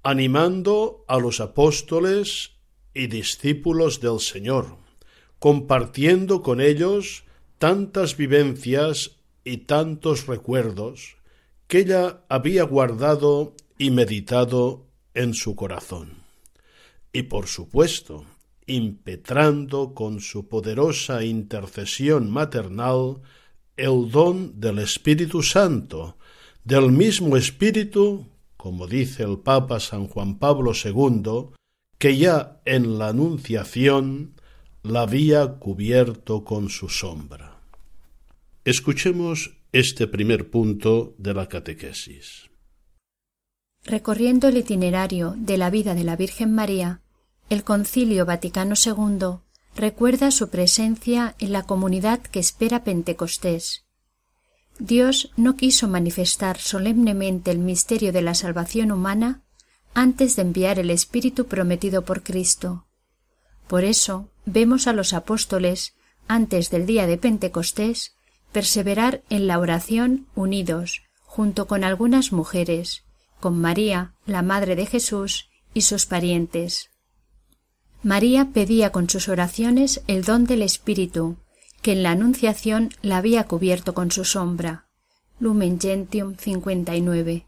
animando 0.03 1.05
a 1.07 1.19
los 1.19 1.39
apóstoles 1.39 2.51
y 2.93 3.07
discípulos 3.07 4.01
del 4.01 4.19
Señor, 4.19 4.75
compartiendo 5.39 6.41
con 6.41 6.59
ellos 6.59 7.23
tantas 7.59 8.17
vivencias 8.17 9.19
y 9.45 9.59
tantos 9.59 10.27
recuerdos 10.27 11.15
que 11.67 11.79
ella 11.79 12.25
había 12.27 12.63
guardado 12.63 13.55
y 13.77 13.91
meditado 13.91 14.85
en 15.13 15.33
su 15.33 15.55
corazón. 15.55 16.23
Y 17.13 17.23
por 17.23 17.47
supuesto, 17.47 18.25
impetrando 18.69 19.93
con 19.93 20.21
su 20.21 20.47
poderosa 20.47 21.23
intercesión 21.23 22.29
maternal 22.29 23.21
el 23.75 24.12
don 24.12 24.60
del 24.60 24.79
Espíritu 24.79 25.41
Santo, 25.41 26.17
del 26.63 26.91
mismo 26.91 27.36
Espíritu, 27.36 28.27
como 28.58 28.88
dice 28.88 29.23
el 29.23 29.39
Papa 29.39 29.79
San 29.79 30.08
Juan 30.08 30.38
Pablo 30.38 30.73
II, 30.73 31.55
que 31.97 32.17
ya 32.17 32.62
en 32.65 32.99
la 32.99 33.10
Anunciación 33.10 34.36
la 34.84 35.01
había 35.01 35.60
cubierto 35.60 36.43
con 36.43 36.69
su 36.69 36.89
sombra. 36.89 37.62
Escuchemos 38.65 39.58
este 39.71 40.08
primer 40.08 40.49
punto 40.49 41.15
de 41.17 41.34
la 41.34 41.47
catequesis. 41.47 42.49
Recorriendo 43.84 44.47
el 44.47 44.58
itinerario 44.58 45.36
de 45.38 45.58
la 45.58 45.69
vida 45.69 45.95
de 45.95 46.03
la 46.03 46.15
Virgen 46.15 46.53
María, 46.53 47.01
el 47.49 47.63
Concilio 47.63 48.25
Vaticano 48.25 48.75
II 48.75 49.39
recuerda 49.75 50.31
su 50.31 50.49
presencia 50.49 51.35
en 51.39 51.51
la 51.51 51.63
comunidad 51.63 52.19
que 52.19 52.39
espera 52.39 52.83
Pentecostés. 52.83 53.85
Dios 54.77 55.31
no 55.35 55.57
quiso 55.57 55.88
manifestar 55.88 56.57
solemnemente 56.59 57.51
el 57.51 57.59
misterio 57.59 58.13
de 58.13 58.21
la 58.21 58.33
salvación 58.33 58.91
humana 58.91 59.43
antes 59.93 60.35
de 60.35 60.43
enviar 60.43 60.79
el 60.79 60.89
Espíritu 60.91 61.47
prometido 61.47 62.05
por 62.05 62.23
Cristo. 62.23 62.88
Por 63.67 63.83
eso 63.83 64.29
vemos 64.45 64.88
a 64.88 64.93
los 64.93 65.13
apóstoles, 65.13 65.95
antes 66.27 66.69
del 66.69 66.85
día 66.85 67.07
de 67.07 67.17
Pentecostés, 67.17 68.15
perseverar 68.51 69.23
en 69.29 69.47
la 69.47 69.59
oración 69.59 70.27
unidos, 70.35 71.01
junto 71.23 71.67
con 71.67 71.83
algunas 71.83 72.31
mujeres, 72.31 73.03
con 73.39 73.59
María, 73.59 74.13
la 74.25 74.41
Madre 74.41 74.75
de 74.75 74.85
Jesús, 74.85 75.49
y 75.73 75.81
sus 75.81 76.05
parientes. 76.05 76.89
María 78.01 78.49
pedía 78.53 78.91
con 78.91 79.09
sus 79.09 79.27
oraciones 79.27 80.01
el 80.07 80.23
don 80.23 80.45
del 80.45 80.62
Espíritu, 80.62 81.35
que 81.81 81.91
en 81.91 82.03
la 82.03 82.12
Anunciación 82.12 82.91
la 83.01 83.17
había 83.17 83.45
cubierto 83.45 83.93
con 83.93 84.09
su 84.12 84.23
sombra. 84.23 84.85
Lumen 85.39 85.79
Gentium 85.79 86.35
59. 86.38 87.45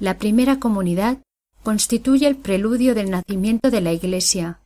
La 0.00 0.18
primera 0.18 0.58
comunidad 0.58 1.18
constituye 1.62 2.26
el 2.26 2.36
preludio 2.36 2.94
del 2.94 3.10
nacimiento 3.10 3.70
de 3.70 3.80
la 3.80 3.92
Iglesia. 3.92 4.60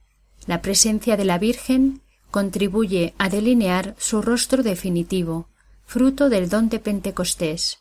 La 0.47 0.63
presencia 0.63 1.17
de 1.17 1.25
la 1.25 1.39
Virgen 1.39 2.01
contribuye 2.31 3.15
a 3.19 3.29
delinear 3.29 3.95
su 3.99 4.23
rostro 4.23 4.63
definitivo, 4.63 5.49
fruto 5.85 6.29
del 6.31 6.49
don 6.49 6.69
de 6.69 6.79
Pentecostés. 6.79 7.79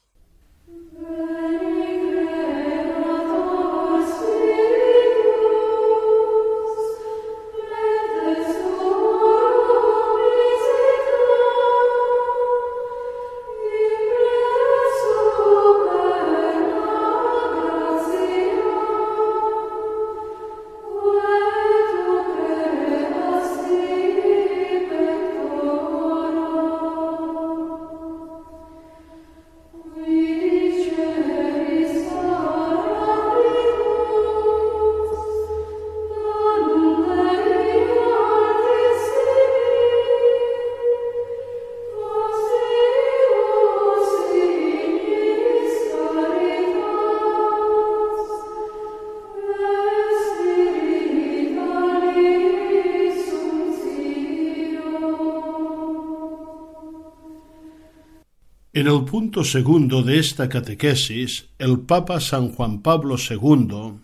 En 58.80 58.88
el 58.88 59.04
punto 59.04 59.44
segundo 59.44 60.04
de 60.04 60.20
esta 60.20 60.48
catequesis, 60.48 61.50
el 61.58 61.82
Papa 61.82 62.22
San 62.22 62.54
Juan 62.54 62.82
Pablo 62.82 63.18
II 63.18 64.00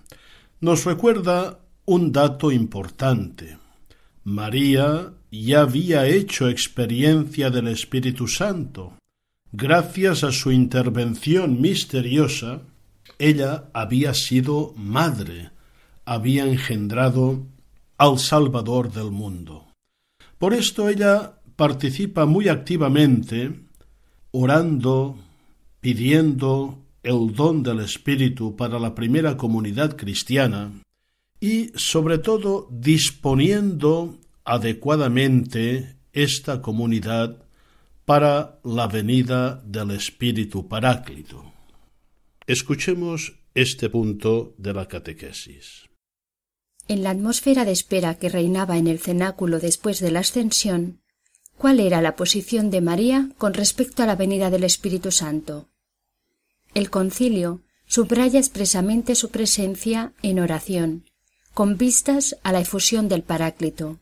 nos 0.59 0.83
recuerda 0.83 1.59
un 1.85 2.11
dato 2.11 2.51
importante. 2.51 3.57
María 4.25 5.13
ya 5.31 5.61
había 5.61 6.07
hecho 6.07 6.49
experiencia 6.49 7.49
del 7.49 7.69
Espíritu 7.69 8.27
Santo. 8.27 8.97
Gracias 9.53 10.25
a 10.25 10.33
su 10.33 10.51
intervención 10.51 11.61
misteriosa, 11.61 12.59
ella 13.17 13.69
había 13.71 14.13
sido 14.13 14.73
madre, 14.75 15.51
había 16.03 16.43
engendrado 16.43 17.47
al 17.97 18.19
Salvador 18.19 18.91
del 18.91 19.11
mundo. 19.11 19.67
Por 20.37 20.53
esto 20.53 20.89
ella 20.89 21.39
participa 21.55 22.25
muy 22.25 22.49
activamente 22.49 23.64
orando, 24.37 25.17
pidiendo 25.79 26.77
el 27.03 27.33
don 27.33 27.63
del 27.63 27.79
Espíritu 27.79 28.57
para 28.57 28.79
la 28.79 28.93
primera 28.93 29.37
comunidad 29.37 29.95
cristiana 29.95 30.73
y, 31.39 31.71
sobre 31.75 32.17
todo, 32.17 32.67
disponiendo 32.69 34.19
adecuadamente 34.43 35.95
esta 36.11 36.61
comunidad 36.61 37.43
para 38.03 38.59
la 38.65 38.87
venida 38.87 39.61
del 39.65 39.91
Espíritu 39.91 40.67
Paráclito. 40.67 41.53
Escuchemos 42.45 43.39
este 43.53 43.89
punto 43.89 44.53
de 44.57 44.73
la 44.73 44.87
catequesis. 44.87 45.87
En 46.89 47.03
la 47.03 47.11
atmósfera 47.11 47.63
de 47.63 47.71
espera 47.71 48.15
que 48.15 48.27
reinaba 48.27 48.77
en 48.77 48.87
el 48.87 48.99
cenáculo 48.99 49.59
después 49.59 50.01
de 50.01 50.11
la 50.11 50.19
ascensión, 50.19 50.99
cuál 51.57 51.79
era 51.79 52.01
la 52.01 52.15
posición 52.15 52.69
de 52.69 52.81
María 52.81 53.29
con 53.37 53.53
respecto 53.53 54.03
a 54.03 54.05
la 54.05 54.15
venida 54.15 54.49
del 54.49 54.63
Espíritu 54.63 55.11
Santo. 55.11 55.69
El 56.73 56.89
concilio 56.89 57.61
subraya 57.87 58.39
expresamente 58.39 59.15
su 59.15 59.29
presencia 59.29 60.13
en 60.21 60.39
oración, 60.39 61.05
con 61.53 61.77
vistas 61.77 62.35
a 62.43 62.51
la 62.51 62.59
efusión 62.59 63.07
del 63.07 63.23
Paráclito. 63.23 63.99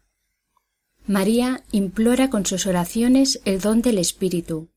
María 1.05 1.63
implora 1.71 2.29
con 2.29 2.45
sus 2.45 2.65
oraciones 2.65 3.41
el 3.45 3.59
don 3.59 3.81
del 3.81 3.97
Espíritu. 3.97 4.69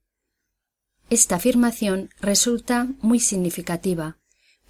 Esta 1.09 1.37
afirmación 1.37 2.11
resulta 2.21 2.89
muy 3.01 3.21
significativa, 3.21 4.19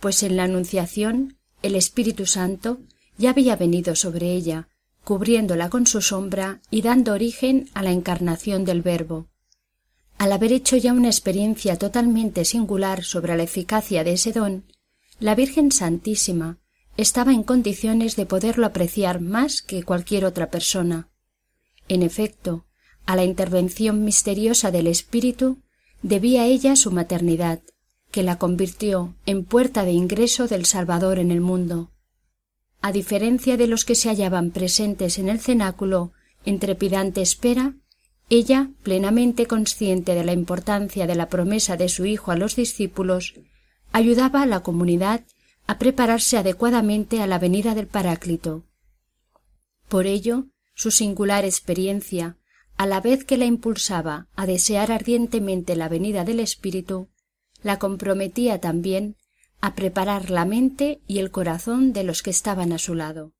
pues 0.00 0.22
en 0.22 0.36
la 0.36 0.44
Anunciación 0.44 1.38
el 1.62 1.74
Espíritu 1.74 2.26
Santo 2.26 2.78
ya 3.16 3.30
había 3.30 3.56
venido 3.56 3.96
sobre 3.96 4.32
ella, 4.32 4.68
cubriéndola 5.06 5.70
con 5.70 5.86
su 5.86 6.02
sombra 6.02 6.60
y 6.68 6.82
dando 6.82 7.12
origen 7.12 7.70
a 7.74 7.84
la 7.84 7.92
encarnación 7.92 8.64
del 8.64 8.82
Verbo. 8.82 9.28
Al 10.18 10.32
haber 10.32 10.52
hecho 10.52 10.76
ya 10.76 10.92
una 10.92 11.06
experiencia 11.06 11.78
totalmente 11.78 12.44
singular 12.44 13.04
sobre 13.04 13.36
la 13.36 13.44
eficacia 13.44 14.02
de 14.02 14.14
ese 14.14 14.32
don, 14.32 14.64
la 15.20 15.36
Virgen 15.36 15.70
Santísima, 15.70 16.58
estaba 16.96 17.32
en 17.32 17.44
condiciones 17.44 18.16
de 18.16 18.26
poderlo 18.26 18.66
apreciar 18.66 19.20
más 19.20 19.62
que 19.62 19.84
cualquier 19.84 20.24
otra 20.24 20.50
persona. 20.50 21.08
En 21.86 22.02
efecto, 22.02 22.66
a 23.06 23.14
la 23.14 23.22
intervención 23.22 24.04
misteriosa 24.04 24.72
del 24.72 24.88
Espíritu 24.88 25.62
debía 26.02 26.46
ella 26.46 26.74
su 26.74 26.90
maternidad, 26.90 27.60
que 28.10 28.24
la 28.24 28.38
convirtió 28.38 29.14
en 29.24 29.44
puerta 29.44 29.84
de 29.84 29.92
ingreso 29.92 30.48
del 30.48 30.66
Salvador 30.66 31.20
en 31.20 31.30
el 31.30 31.40
mundo. 31.40 31.92
A 32.86 32.92
diferencia 32.92 33.56
de 33.56 33.66
los 33.66 33.84
que 33.84 33.96
se 33.96 34.10
hallaban 34.10 34.52
presentes 34.52 35.18
en 35.18 35.28
el 35.28 35.40
cenáculo 35.40 36.12
en 36.44 36.60
trepidante 36.60 37.20
espera, 37.20 37.74
ella, 38.30 38.70
plenamente 38.84 39.46
consciente 39.46 40.14
de 40.14 40.22
la 40.22 40.32
importancia 40.32 41.08
de 41.08 41.16
la 41.16 41.28
promesa 41.28 41.76
de 41.76 41.88
su 41.88 42.06
Hijo 42.06 42.30
a 42.30 42.36
los 42.36 42.54
discípulos, 42.54 43.34
ayudaba 43.90 44.42
a 44.42 44.46
la 44.46 44.60
comunidad 44.60 45.24
a 45.66 45.80
prepararse 45.80 46.38
adecuadamente 46.38 47.20
a 47.20 47.26
la 47.26 47.40
venida 47.40 47.74
del 47.74 47.88
Paráclito. 47.88 48.62
Por 49.88 50.06
ello, 50.06 50.44
su 50.72 50.92
singular 50.92 51.44
experiencia, 51.44 52.36
a 52.76 52.86
la 52.86 53.00
vez 53.00 53.24
que 53.24 53.36
la 53.36 53.46
impulsaba 53.46 54.28
a 54.36 54.46
desear 54.46 54.92
ardientemente 54.92 55.74
la 55.74 55.88
venida 55.88 56.22
del 56.22 56.38
Espíritu, 56.38 57.08
la 57.64 57.80
comprometía 57.80 58.60
también 58.60 59.16
a 59.60 59.74
preparar 59.74 60.30
la 60.30 60.44
mente 60.44 61.00
y 61.06 61.18
el 61.18 61.30
corazón 61.30 61.92
de 61.92 62.04
los 62.04 62.22
que 62.22 62.30
estaban 62.30 62.72
a 62.72 62.78
su 62.78 62.94
lado. 62.94 63.32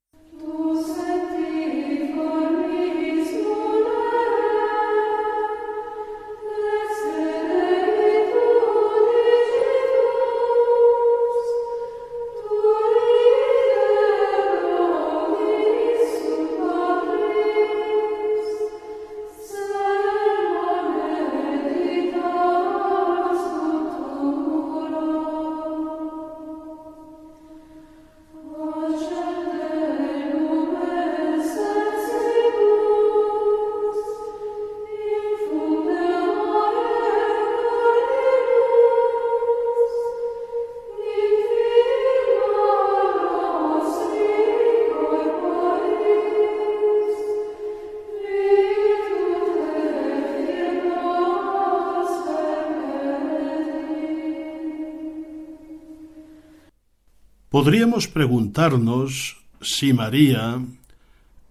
Podríamos 57.66 58.06
preguntarnos 58.06 59.38
si 59.60 59.92
María 59.92 60.64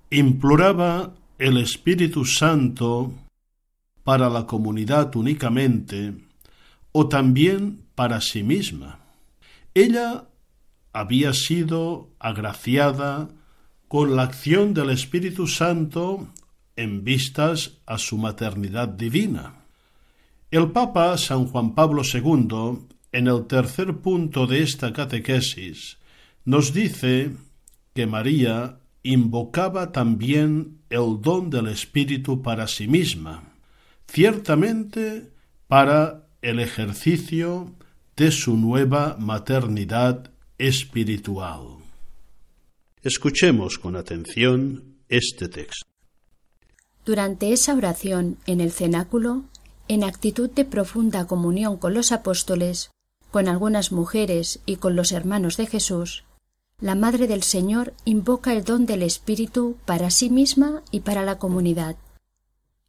imploraba 0.10 1.12
el 1.38 1.58
Espíritu 1.58 2.24
Santo 2.24 3.12
para 4.06 4.30
la 4.30 4.48
comunidad 4.48 5.14
únicamente 5.18 6.14
o 6.94 7.10
también 7.10 7.82
para 7.96 8.22
sí 8.22 8.44
misma. 8.44 9.00
Ella 9.74 10.24
había 10.94 11.34
sido 11.34 12.08
agraciada 12.18 13.28
con 13.90 14.16
la 14.16 14.24
acción 14.24 14.74
del 14.74 14.92
Espíritu 14.92 15.48
Santo 15.48 16.30
en 16.78 17.04
vistas 17.04 17.80
a 17.86 17.98
su 17.98 18.18
maternidad 18.18 18.88
divina. 18.88 19.66
El 20.50 20.72
Papa 20.72 21.18
San 21.18 21.48
Juan 21.48 21.76
Pablo 21.76 22.04
II 22.06 22.88
en 23.12 23.28
el 23.28 23.48
tercer 23.48 23.98
punto 23.98 24.48
de 24.48 24.64
esta 24.64 24.94
catequesis, 24.94 25.98
nos 26.46 26.74
dice 26.74 27.32
que 27.94 28.06
María 28.06 28.80
invocaba 29.04 29.92
también 29.92 30.80
el 30.90 31.20
don 31.22 31.50
del 31.50 31.68
Espíritu 31.68 32.42
para 32.42 32.68
sí 32.68 32.88
misma, 32.88 33.54
ciertamente 34.08 35.32
para 35.68 36.28
el 36.42 36.60
ejercicio 36.60 37.74
de 38.16 38.32
su 38.32 38.56
nueva 38.56 39.18
maternidad 39.20 40.32
espiritual. 40.58 41.78
Escuchemos 43.02 43.78
con 43.78 43.96
atención 43.96 44.96
este 45.10 45.50
texto. 45.50 45.86
Durante 47.06 47.54
esa 47.54 47.76
oración 47.76 48.38
en 48.48 48.62
el 48.62 48.72
cenáculo, 48.72 49.44
en 49.88 50.04
actitud 50.04 50.50
de 50.50 50.66
profunda 50.66 51.28
comunión 51.28 51.78
con 51.78 51.94
los 51.94 52.12
apóstoles, 52.12 52.90
con 53.30 53.48
algunas 53.48 53.92
mujeres 53.92 54.60
y 54.66 54.78
con 54.78 54.96
los 54.96 55.12
hermanos 55.12 55.58
de 55.58 55.68
Jesús, 55.68 56.25
la 56.80 56.94
Madre 56.96 57.28
del 57.28 57.44
Señor 57.44 57.94
invoca 58.04 58.52
el 58.52 58.66
don 58.66 58.86
del 58.86 59.02
Espíritu 59.02 59.78
para 59.86 60.10
sí 60.10 60.30
misma 60.30 60.82
y 60.92 61.02
para 61.02 61.24
la 61.24 61.40
comunidad. 61.40 61.96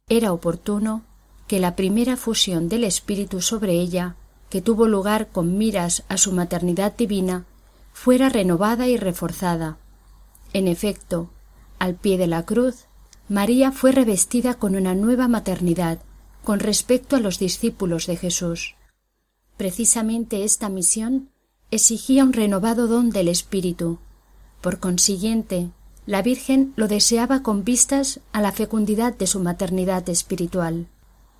Era 0.09 0.33
oportuno 0.33 1.03
que 1.47 1.59
la 1.59 1.75
primera 1.75 2.17
fusión 2.17 2.67
del 2.67 2.83
Espíritu 2.83 3.41
sobre 3.41 3.73
ella, 3.73 4.15
que 4.49 4.61
tuvo 4.61 4.87
lugar 4.87 5.29
con 5.29 5.57
miras 5.57 6.03
a 6.09 6.17
su 6.17 6.33
maternidad 6.33 6.97
divina, 6.97 7.45
fuera 7.93 8.27
renovada 8.27 8.87
y 8.87 8.97
reforzada. 8.97 9.77
En 10.51 10.67
efecto, 10.67 11.29
al 11.79 11.95
pie 11.95 12.17
de 12.17 12.27
la 12.27 12.45
cruz, 12.45 12.85
María 13.29 13.71
fue 13.71 13.93
revestida 13.93 14.55
con 14.55 14.75
una 14.75 14.95
nueva 14.95 15.29
maternidad 15.29 15.99
con 16.43 16.59
respecto 16.59 17.15
a 17.15 17.19
los 17.19 17.39
discípulos 17.39 18.05
de 18.07 18.17
Jesús. 18.17 18.75
Precisamente 19.55 20.43
esta 20.43 20.69
misión 20.69 21.29
exigía 21.69 22.23
un 22.23 22.33
renovado 22.33 22.87
don 22.87 23.09
del 23.09 23.27
Espíritu. 23.27 23.99
Por 24.61 24.79
consiguiente, 24.79 25.69
la 26.05 26.21
Virgen 26.21 26.73
lo 26.77 26.87
deseaba 26.87 27.43
con 27.43 27.65
vistas 27.65 28.21
a 28.31 28.41
la 28.41 28.53
fecundidad 28.53 29.15
de 29.15 29.27
su 29.27 29.41
maternidad 29.41 30.07
espiritual. 30.09 30.87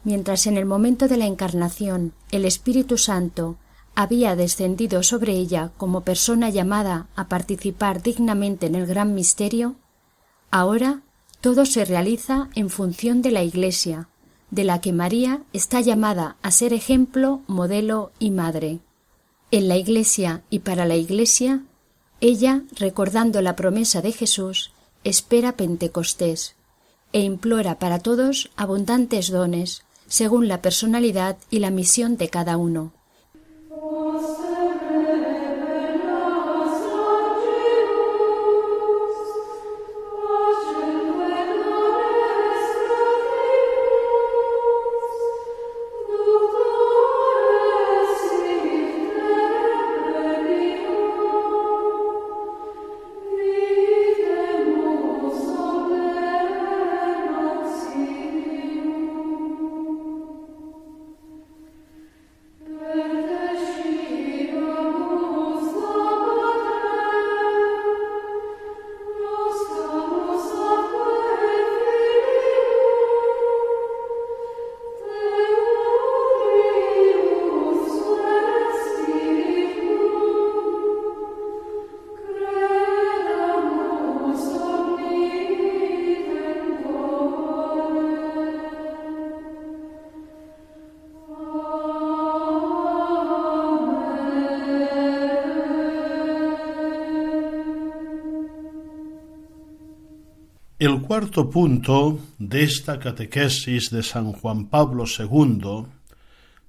Mientras 0.03 0.45
en 0.45 0.57
el 0.57 0.65
momento 0.65 1.07
de 1.07 1.17
la 1.17 1.25
encarnación 1.25 2.13
el 2.31 2.45
Espíritu 2.45 2.97
Santo 2.97 3.57
había 3.95 4.35
descendido 4.35 5.01
sobre 5.03 5.33
ella 5.33 5.71
como 5.77 6.01
persona 6.01 6.49
llamada 6.49 7.07
a 7.15 7.29
participar 7.29 8.03
dignamente 8.03 8.67
en 8.67 8.75
el 8.75 8.85
gran 8.85 9.13
misterio, 9.15 9.75
ahora 10.51 11.01
todo 11.41 11.65
se 11.65 11.85
realiza 11.85 12.49
en 12.55 12.69
función 12.69 13.21
de 13.21 13.31
la 13.31 13.43
Iglesia, 13.43 14.09
de 14.51 14.65
la 14.65 14.81
que 14.81 14.91
María 14.91 15.43
está 15.53 15.81
llamada 15.81 16.35
a 16.41 16.51
ser 16.51 16.73
ejemplo, 16.73 17.41
modelo 17.47 18.11
y 18.19 18.31
madre. 18.31 18.79
En 19.49 19.69
la 19.69 19.77
Iglesia 19.77 20.41
y 20.49 20.59
para 20.59 20.85
la 20.85 20.95
Iglesia, 20.95 21.63
ella, 22.19 22.63
recordando 22.71 23.41
la 23.41 23.55
promesa 23.55 24.01
de 24.01 24.11
Jesús, 24.11 24.71
espera 25.05 25.55
Pentecostés 25.55 26.55
e 27.13 27.21
implora 27.21 27.79
para 27.79 27.99
todos 27.99 28.49
abundantes 28.57 29.31
dones, 29.31 29.83
según 30.07 30.49
la 30.49 30.61
personalidad 30.61 31.37
y 31.49 31.59
la 31.59 31.69
misión 31.69 32.17
de 32.17 32.29
cada 32.29 32.57
uno. 32.57 32.91
Cuarto 101.07 101.49
punto 101.49 102.19
de 102.37 102.63
esta 102.63 102.99
catequesis 102.99 103.89
de 103.91 104.03
San 104.03 104.33
Juan 104.33 104.67
Pablo 104.67 105.05
II 105.07 105.85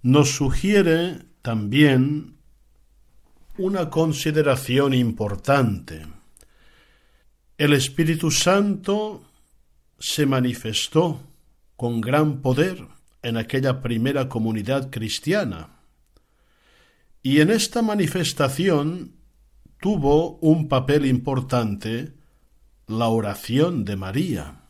nos 0.02 0.30
sugiere 0.30 1.18
también 1.42 2.36
una 3.56 3.90
consideración 3.90 4.94
importante. 4.94 6.06
El 7.58 7.72
Espíritu 7.72 8.30
Santo 8.30 9.24
se 9.98 10.24
manifestó 10.24 11.20
con 11.74 12.00
gran 12.00 12.40
poder 12.40 12.86
en 13.22 13.38
aquella 13.38 13.82
primera 13.82 14.28
comunidad 14.28 14.88
cristiana. 14.90 15.80
Y 17.24 17.40
en 17.40 17.50
esta 17.50 17.82
manifestación 17.82 19.16
tuvo 19.80 20.38
un 20.38 20.68
papel 20.68 21.06
importante 21.06 22.17
la 22.88 23.08
oración 23.08 23.84
de 23.84 23.96
María, 23.96 24.62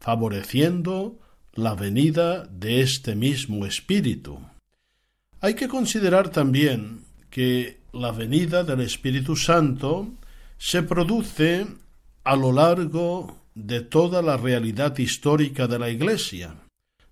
favoreciendo 0.00 1.20
la 1.54 1.76
venida 1.76 2.44
de 2.46 2.80
este 2.80 3.14
mismo 3.14 3.64
Espíritu. 3.64 4.40
Hay 5.40 5.54
que 5.54 5.68
considerar 5.68 6.30
también 6.30 7.04
que 7.30 7.80
la 7.92 8.10
venida 8.10 8.64
del 8.64 8.80
Espíritu 8.80 9.36
Santo 9.36 10.10
se 10.58 10.82
produce 10.82 11.66
a 12.24 12.34
lo 12.34 12.52
largo 12.52 13.38
de 13.54 13.80
toda 13.80 14.22
la 14.22 14.36
realidad 14.36 14.98
histórica 14.98 15.68
de 15.68 15.78
la 15.78 15.88
Iglesia, 15.88 16.56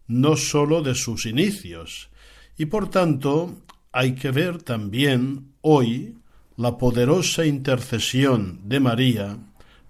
no 0.09 0.37
sólo 0.37 0.83
de 0.83 0.97
sus 0.97 1.27
inicios, 1.27 2.11
y 2.59 2.67
por 2.67 2.91
tanto 2.91 3.63
hay 3.93 4.17
que 4.17 4.33
ver 4.33 4.63
también 4.63 5.53
hoy 5.61 6.17
la 6.57 6.77
poderosa 6.77 7.47
intercesión 7.47 8.61
de 8.65 8.81
María 8.81 9.39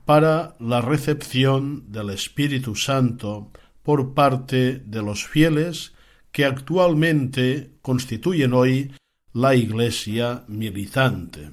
para 0.04 0.54
la 0.60 0.80
recepción 0.80 1.90
del 1.90 2.10
Espíritu 2.10 2.76
Santo 2.76 3.50
por 3.82 4.14
parte 4.14 4.78
de 4.78 5.02
los 5.02 5.26
fieles 5.26 5.92
que 6.32 6.44
actualmente 6.44 7.70
constituyen 7.80 8.52
hoy 8.52 8.92
la 9.32 9.54
Iglesia 9.54 10.44
militante. 10.48 11.50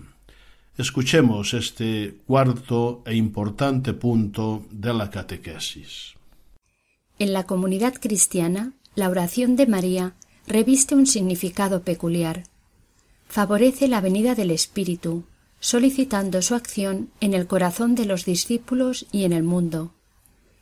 Escuchemos 0.78 1.54
este 1.54 2.18
cuarto 2.26 3.04
e 3.06 3.16
importante 3.16 3.94
punto 3.94 4.66
de 4.72 4.94
la 4.94 5.10
catequesis. 5.10 6.16
En 7.20 7.34
la 7.34 7.44
comunidad 7.44 7.94
cristiana, 7.94 8.74
la 8.96 9.10
oración 9.10 9.56
de 9.56 9.68
María 9.68 10.16
reviste 10.48 10.96
un 10.96 11.06
significado 11.06 11.84
peculiar. 11.84 12.44
Favorece 13.28 13.88
la 13.88 14.02
venida 14.02 14.34
del 14.34 14.52
Espíritu, 14.52 15.26
solicitando 15.62 16.42
su 16.42 16.56
acción 16.56 17.12
en 17.22 17.34
el 17.34 17.48
corazón 17.48 17.96
de 17.96 18.06
los 18.06 18.26
discípulos 18.26 19.06
y 19.12 19.24
en 19.24 19.32
el 19.32 19.44
mundo. 19.44 19.94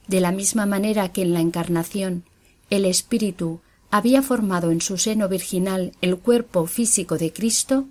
De 0.07 0.19
la 0.19 0.31
misma 0.31 0.65
manera 0.65 1.09
que 1.09 1.23
en 1.23 1.33
la 1.33 1.39
Encarnación 1.39 2.25
el 2.69 2.85
Espíritu 2.85 3.61
había 3.89 4.21
formado 4.21 4.69
en 4.69 4.81
su 4.81 4.97
seno 4.97 5.27
virginal 5.27 5.93
el 6.01 6.17
cuerpo 6.17 6.67
físico 6.67 7.17
de 7.17 7.33
Cristo, 7.33 7.87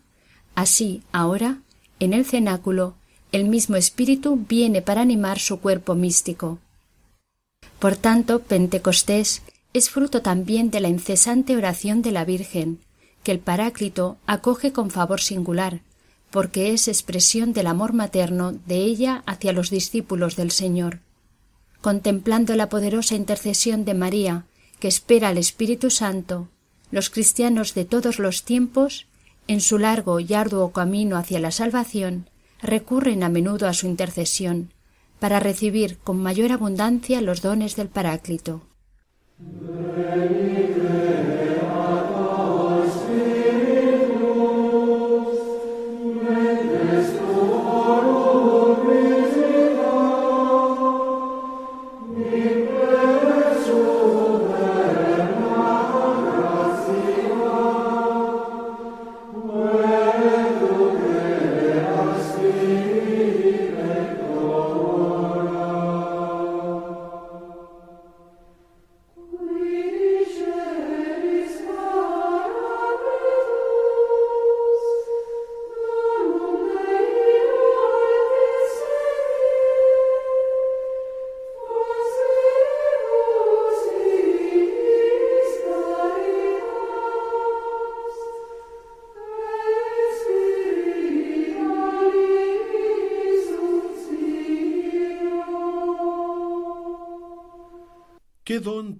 así 0.54 1.02
ahora, 1.10 1.62
en 1.98 2.12
el 2.12 2.24
cenáculo, 2.24 2.94
el 3.32 3.48
mismo 3.48 3.76
Espíritu 3.76 4.36
viene 4.48 4.82
para 4.82 5.00
animar 5.00 5.38
su 5.38 5.60
cuerpo 5.60 5.94
místico. 5.94 6.58
Por 7.78 7.96
tanto, 7.96 8.40
Pentecostés 8.40 9.42
es 9.72 9.90
fruto 9.90 10.22
también 10.22 10.70
de 10.70 10.80
la 10.80 10.88
incesante 10.88 11.56
oración 11.56 12.02
de 12.02 12.12
la 12.12 12.24
Virgen, 12.24 12.80
que 13.22 13.32
el 13.32 13.38
Paráclito 13.38 14.18
acoge 14.26 14.72
con 14.72 14.90
favor 14.90 15.20
singular, 15.20 15.82
porque 16.30 16.72
es 16.72 16.88
expresión 16.88 17.52
del 17.52 17.66
amor 17.66 17.92
materno 17.92 18.52
de 18.52 18.76
ella 18.76 19.22
hacia 19.26 19.52
los 19.52 19.70
discípulos 19.70 20.36
del 20.36 20.50
Señor. 20.50 21.00
Contemplando 21.80 22.54
la 22.56 22.68
poderosa 22.68 23.14
intercesión 23.14 23.84
de 23.84 23.94
María, 23.94 24.44
que 24.80 24.88
espera 24.88 25.28
al 25.28 25.38
Espíritu 25.38 25.90
Santo, 25.90 26.48
los 26.90 27.10
cristianos 27.10 27.74
de 27.74 27.84
todos 27.84 28.18
los 28.18 28.44
tiempos, 28.44 29.06
en 29.46 29.60
su 29.60 29.78
largo 29.78 30.20
y 30.20 30.34
arduo 30.34 30.72
camino 30.72 31.16
hacia 31.16 31.40
la 31.40 31.50
salvación, 31.50 32.28
recurren 32.60 33.22
a 33.22 33.28
menudo 33.28 33.66
a 33.68 33.72
su 33.72 33.86
intercesión, 33.86 34.72
para 35.18 35.40
recibir 35.40 35.98
con 35.98 36.18
mayor 36.18 36.52
abundancia 36.52 37.20
los 37.20 37.42
dones 37.42 37.76
del 37.76 37.88
Paráclito. 37.88 38.62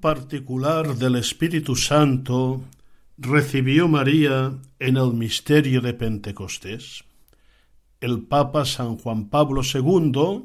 Particular 0.01 0.97
del 0.97 1.17
Espíritu 1.17 1.77
Santo 1.77 2.63
recibió 3.17 3.89
María 3.89 4.53
en 4.79 4.97
el 4.97 5.13
misterio 5.13 5.81
de 5.81 5.95
Pentecostés? 5.95 7.05
El 8.01 8.23
Papa 8.23 8.65
San 8.65 8.97
Juan 8.97 9.29
Pablo 9.29 9.63
II 9.63 10.45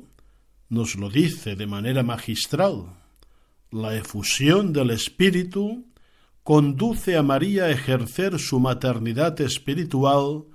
nos 0.69 0.95
lo 0.95 1.09
dice 1.09 1.55
de 1.55 1.67
manera 1.67 2.01
magistral. 2.03 2.85
La 3.71 3.95
efusión 3.95 4.73
del 4.73 4.89
Espíritu 4.89 5.85
conduce 6.43 7.15
a 7.15 7.23
María 7.23 7.65
a 7.65 7.71
ejercer 7.71 8.39
su 8.39 8.59
maternidad 8.59 9.39
espiritual 9.41 10.45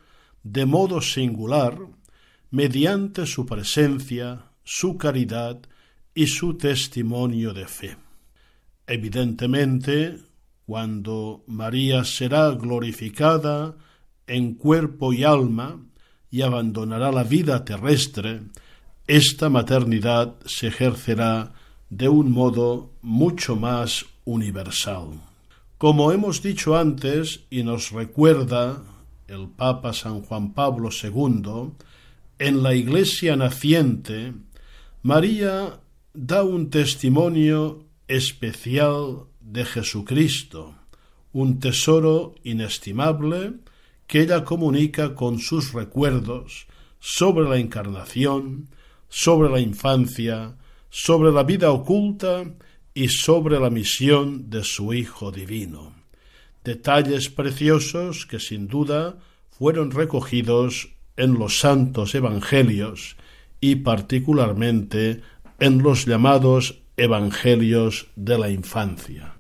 de 0.43 0.67
modo 0.67 1.01
singular 1.01 1.79
mediante 2.51 3.27
su 3.27 3.47
presencia, 3.47 4.47
su 4.65 4.99
caridad 4.99 5.61
y 6.15 6.27
su 6.27 6.57
testimonio 6.57 7.55
de 7.55 7.67
fe. 7.67 8.08
Evidentemente, 8.89 10.17
cuando 10.65 11.45
María 11.47 12.05
será 12.05 12.51
glorificada 12.53 13.77
en 14.27 14.55
cuerpo 14.55 15.13
y 15.13 15.25
alma 15.25 15.79
y 16.31 16.41
abandonará 16.41 17.13
la 17.13 17.23
vida 17.23 17.67
terrestre, 17.67 18.41
esta 19.07 19.51
maternidad 19.51 20.37
se 20.47 20.69
ejercerá 20.69 21.53
de 21.91 22.09
un 22.09 22.33
modo 22.33 22.93
mucho 23.03 23.57
más 23.57 24.07
universal. 24.25 25.21
Como 25.77 26.11
hemos 26.11 26.43
dicho 26.43 26.77
antes 26.77 27.41
y 27.51 27.63
nos 27.65 27.93
recuerda 27.93 28.83
el 29.27 29.49
Papa 29.49 29.93
San 29.93 30.23
Juan 30.23 30.55
Pablo 30.55 30.89
II, 30.91 31.73
en 32.39 32.63
la 32.63 32.75
Iglesia 32.75 33.37
naciente, 33.37 34.33
María 35.03 35.79
da 36.15 36.43
un 36.43 36.71
testimonio 36.71 37.88
especial 38.09 39.27
de 39.41 39.65
Jesucristo, 39.65 40.75
un 41.33 41.61
tesoro 41.61 42.35
inestimable 42.43 43.55
que 44.07 44.23
ella 44.23 44.45
comunica 44.45 45.15
con 45.15 45.39
sus 45.39 45.73
recuerdos 45.73 46.67
sobre 46.99 47.49
la 47.49 47.59
encarnación, 47.59 48.69
sobre 49.09 49.51
la 49.51 49.61
infancia, 49.61 50.57
sobre 50.91 51.31
la 51.31 51.45
vida 51.45 51.71
oculta 51.71 52.45
y 52.95 53.09
sobre 53.09 53.61
la 53.61 53.71
misión 53.71 54.51
de 54.51 54.65
su 54.65 54.93
Hijo 54.93 55.31
Divino. 55.31 55.95
Detalles 56.65 57.29
preciosos 57.29 58.27
que 58.27 58.41
sin 58.41 58.67
duda 58.67 59.19
fueron 59.51 59.91
recogidos 59.91 60.89
en 61.17 61.35
los 61.35 61.61
santos 61.61 62.15
evangelios 62.15 63.17
y 63.61 63.77
particularmente 63.77 65.21
en 65.61 65.83
los 65.83 66.07
llamados 66.07 66.83
Evangelios 67.01 68.09
de 68.17 68.37
la 68.39 68.51
Infancia. 68.51 69.39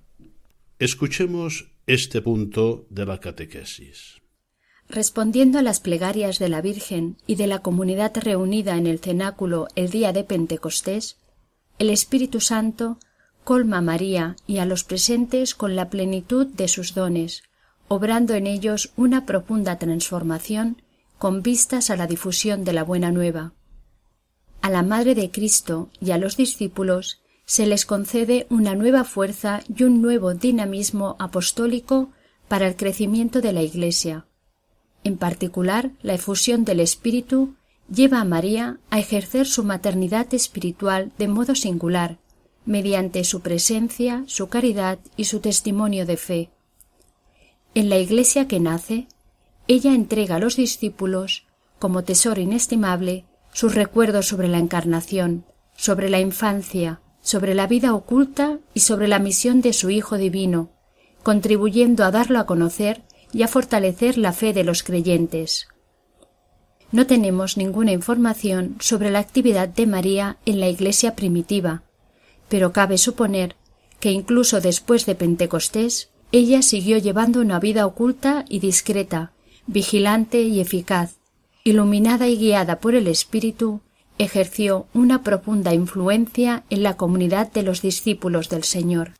Escuchemos 0.79 1.73
este 1.89 2.23
punto 2.23 2.87
de 2.89 3.05
la 3.05 3.19
catequesis. 3.19 4.23
Respondiendo 4.89 5.59
a 5.59 5.63
las 5.63 5.81
plegarias 5.81 6.39
de 6.39 6.49
la 6.49 6.61
Virgen 6.61 7.17
y 7.27 7.35
de 7.35 7.49
la 7.49 7.59
comunidad 7.59 8.17
reunida 8.17 8.77
en 8.77 8.87
el 8.87 9.01
cenáculo 9.01 9.67
el 9.75 9.91
día 9.91 10.13
de 10.13 10.23
Pentecostés, 10.23 11.17
el 11.81 11.91
Espíritu 11.91 12.39
Santo 12.39 13.01
colma 13.43 13.79
a 13.79 13.83
María 13.83 14.37
y 14.47 14.59
a 14.59 14.65
los 14.65 14.85
presentes 14.85 15.57
con 15.57 15.75
la 15.75 15.91
plenitud 15.91 16.47
de 16.47 16.69
sus 16.69 16.95
dones, 16.95 17.43
obrando 17.89 18.35
en 18.35 18.47
ellos 18.47 18.93
una 18.95 19.27
profunda 19.27 19.81
transformación 19.81 20.81
con 21.19 21.43
vistas 21.43 21.91
a 21.91 21.97
la 21.97 22.07
difusión 22.07 22.63
de 22.63 22.73
la 22.73 22.85
buena 22.85 23.11
nueva. 23.11 23.53
A 24.63 24.71
la 24.71 24.85
Madre 24.85 25.17
de 25.17 25.33
Cristo 25.33 25.91
y 26.01 26.13
a 26.13 26.19
los 26.19 26.37
discípulos 26.37 27.21
se 27.49 27.65
les 27.65 27.87
concede 27.87 28.47
una 28.51 28.75
nueva 28.75 29.05
fuerza 29.05 29.63
y 29.75 29.85
un 29.85 30.03
nuevo 30.03 30.35
dinamismo 30.35 31.17
apostólico 31.19 32.11
para 32.47 32.69
el 32.69 32.77
crecimiento 32.77 33.41
de 33.41 33.55
la 33.55 33.63
Iglesia. 33.63 34.27
En 35.03 35.17
particular, 35.17 35.93
la 36.03 36.13
efusión 36.13 36.67
del 36.67 36.79
Espíritu 36.79 37.55
lleva 37.91 38.21
a 38.21 38.25
María 38.25 38.81
a 38.91 38.99
ejercer 38.99 39.47
su 39.47 39.65
maternidad 39.65 40.33
espiritual 40.35 41.11
de 41.17 41.27
modo 41.27 41.55
singular, 41.55 42.19
mediante 42.67 43.25
su 43.25 43.41
presencia, 43.41 44.25
su 44.27 44.49
caridad 44.49 44.99
y 45.17 45.25
su 45.25 45.41
testimonio 45.41 46.05
de 46.05 46.19
fe. 46.19 46.51
En 47.75 47.89
la 47.89 47.97
Iglesia 47.97 48.47
que 48.47 48.61
nace, 48.61 49.09
ella 49.69 49.95
entrega 49.95 50.37
a 50.37 50.39
los 50.39 50.57
discípulos, 50.57 51.47
como 51.79 52.05
tesoro 52.05 52.43
inestimable, 52.43 53.25
sus 53.55 53.75
recuerdos 53.75 54.27
sobre 54.27 54.49
la 54.49 54.59
encarnación, 54.59 55.47
sobre 55.77 56.11
la 56.11 56.21
infancia, 56.21 57.01
sobre 57.29 57.55
la 57.55 57.66
vida 57.66 57.93
oculta 57.93 58.59
y 58.72 58.81
sobre 58.81 59.07
la 59.07 59.18
misión 59.18 59.61
de 59.61 59.74
su 59.74 59.91
Hijo 59.91 60.16
Divino, 60.16 60.70
contribuyendo 61.22 62.05
a 62.05 62.11
darlo 62.11 62.39
a 62.39 62.47
conocer 62.47 63.03
y 63.35 63.43
a 63.43 63.49
fortalecer 63.49 64.16
la 64.16 64.33
fe 64.33 64.55
de 64.55 64.64
los 64.64 64.83
creyentes. 64.83 65.68
No 66.91 67.07
tenemos 67.07 67.59
ninguna 67.59 67.93
información 67.93 68.76
sobre 68.81 69.11
la 69.11 69.18
actividad 69.18 69.68
de 69.68 69.87
María 69.87 70.39
en 70.47 70.59
la 70.59 70.70
Iglesia 70.70 71.14
primitiva, 71.14 71.83
pero 72.49 72.72
cabe 72.72 72.97
suponer 72.97 73.57
que 74.01 74.11
incluso 74.11 74.62
después 74.62 75.05
de 75.05 75.14
Pentecostés 75.14 76.09
ella 76.33 76.62
siguió 76.62 76.97
llevando 76.97 77.43
una 77.43 77.61
vida 77.61 77.85
oculta 77.85 78.47
y 78.49 78.61
discreta, 78.61 79.33
vigilante 79.66 80.41
y 80.41 80.61
eficaz, 80.61 81.18
iluminada 81.62 82.26
y 82.26 82.39
guiada 82.39 82.81
por 82.81 82.95
el 82.95 83.07
Espíritu, 83.07 83.83
ejerció 84.19 84.87
una 84.95 85.23
profunda 85.23 85.75
influencia 85.75 86.64
en 86.71 86.83
la 86.83 86.97
comunidad 86.97 87.53
de 87.53 87.62
los 87.62 87.83
discípulos 87.83 88.49
del 88.49 88.64
Señor. 88.64 89.18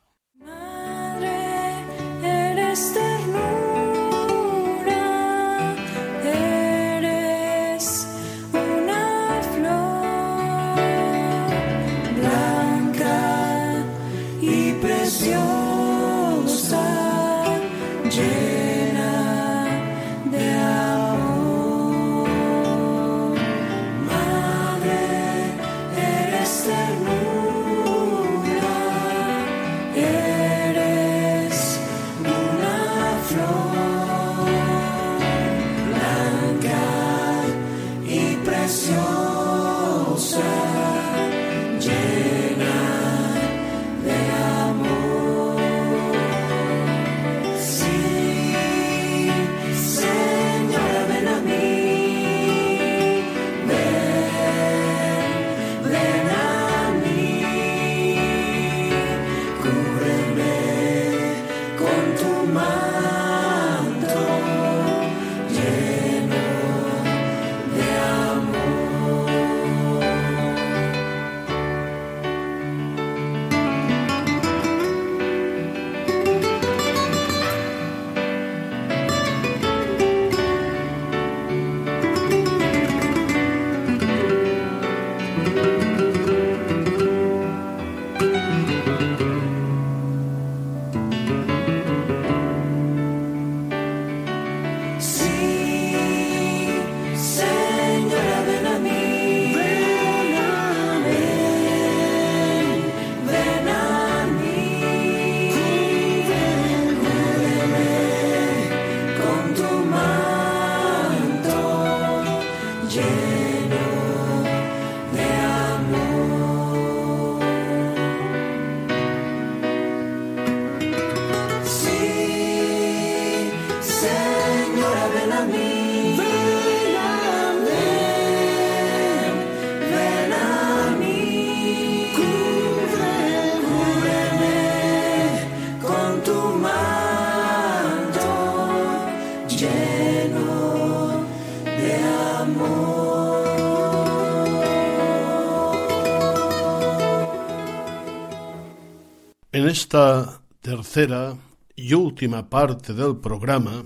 Esta 149.69 150.41
tercera 150.61 151.37
y 151.75 151.93
última 151.93 152.49
parte 152.49 152.93
del 152.93 153.17
programa, 153.17 153.85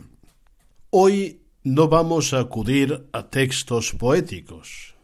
hoy 0.89 1.41
no 1.63 1.89
vamos 1.89 2.33
a 2.33 2.39
acudir 2.39 3.09
a 3.11 3.29
textos 3.29 3.91
poéticos. 3.91 4.95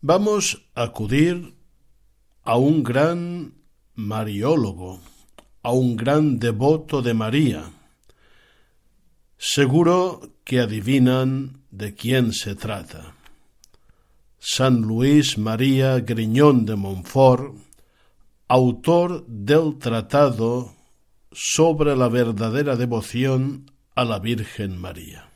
Vamos 0.00 0.66
a 0.74 0.84
acudir 0.84 1.54
a 2.44 2.56
un 2.56 2.82
gran 2.82 3.54
mariólogo, 3.94 5.00
a 5.62 5.72
un 5.72 5.96
gran 5.96 6.38
devoto 6.38 7.02
de 7.02 7.12
María. 7.12 7.70
Seguro 9.36 10.32
que 10.44 10.60
adivinan 10.60 11.62
de 11.70 11.94
quién 11.94 12.32
se 12.32 12.54
trata. 12.54 13.14
San 14.38 14.80
Luis 14.80 15.36
María 15.36 16.00
Griñón 16.00 16.64
de 16.64 16.76
Montfort 16.76 17.54
autor 18.54 19.26
del 19.26 19.78
Tratado 19.80 20.76
sobre 21.32 21.96
la 21.96 22.08
verdadera 22.08 22.76
devoción 22.76 23.72
a 23.96 24.04
la 24.04 24.20
Virgen 24.20 24.80
María. 24.80 25.28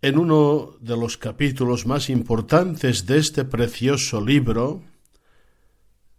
En 0.00 0.18
uno 0.18 0.76
de 0.80 0.96
los 0.96 1.16
capítulos 1.18 1.86
más 1.86 2.10
importantes 2.10 3.06
de 3.06 3.18
este 3.18 3.44
precioso 3.44 4.20
libro 4.20 4.84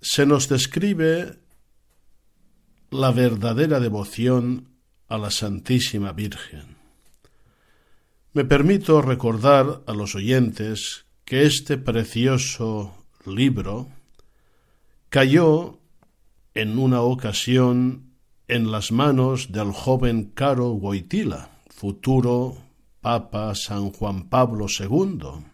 se 0.01 0.25
nos 0.25 0.49
describe 0.49 1.39
la 2.91 3.11
verdadera 3.11 3.79
devoción 3.79 4.67
a 5.07 5.17
la 5.17 5.31
Santísima 5.31 6.11
Virgen. 6.11 6.75
Me 8.33 8.43
permito 8.43 9.01
recordar 9.01 9.81
a 9.87 9.93
los 9.93 10.13
oyentes 10.15 11.05
que 11.23 11.45
este 11.45 11.77
precioso 11.77 13.05
libro 13.25 13.87
cayó 15.07 15.79
en 16.55 16.79
una 16.79 17.01
ocasión 17.01 18.13
en 18.47 18.71
las 18.71 18.91
manos 18.91 19.51
del 19.51 19.71
joven 19.71 20.31
Caro 20.33 20.71
Wojtyla, 20.71 21.49
futuro 21.69 22.57
Papa 23.01 23.53
San 23.55 23.91
Juan 23.91 24.29
Pablo 24.29 24.67
II, 24.67 25.45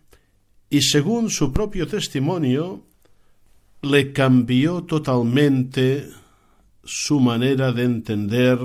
y 0.70 0.82
según 0.84 1.30
su 1.30 1.52
propio 1.52 1.88
testimonio, 1.88 2.86
le 3.82 4.14
cambió 4.14 4.84
totalmente 4.84 6.08
su 6.84 7.20
manera 7.20 7.72
de 7.72 7.84
entender 7.84 8.60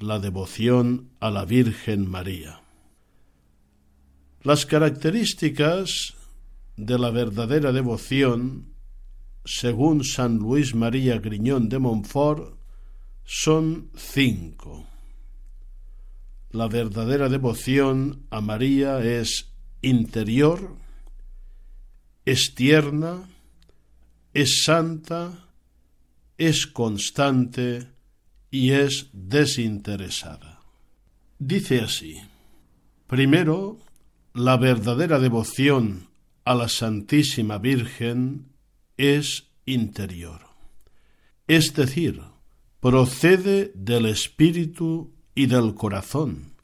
la 0.00 0.18
devoción 0.18 1.10
a 1.20 1.30
la 1.30 1.44
Virgen 1.44 2.08
María. 2.08 2.60
Las 4.42 4.64
características 4.64 6.14
de 6.76 6.98
la 6.98 7.10
verdadera 7.10 7.72
devoción, 7.72 8.74
según 9.48 10.04
San 10.04 10.36
Luis 10.36 10.74
María 10.74 11.18
Griñón 11.18 11.70
de 11.70 11.78
Montfort, 11.78 12.58
son 13.24 13.90
cinco. 13.96 14.86
La 16.50 16.68
verdadera 16.68 17.30
devoción 17.30 18.26
a 18.28 18.42
María 18.42 19.00
es 19.00 19.54
interior, 19.80 20.76
es 22.26 22.54
tierna, 22.54 23.26
es 24.34 24.64
santa, 24.64 25.48
es 26.36 26.66
constante 26.66 27.88
y 28.50 28.72
es 28.72 29.08
desinteresada. 29.14 30.60
Dice 31.38 31.80
así, 31.80 32.20
primero, 33.06 33.78
la 34.34 34.58
verdadera 34.58 35.18
devoción 35.18 36.10
a 36.44 36.54
la 36.54 36.68
Santísima 36.68 37.56
Virgen 37.56 38.47
es 38.98 39.48
interior, 39.64 40.40
es 41.46 41.72
decir, 41.74 42.20
procede 42.80 43.72
del 43.74 44.06
espíritu 44.06 45.14
y 45.34 45.46
del 45.46 45.74
corazón, 45.74 46.54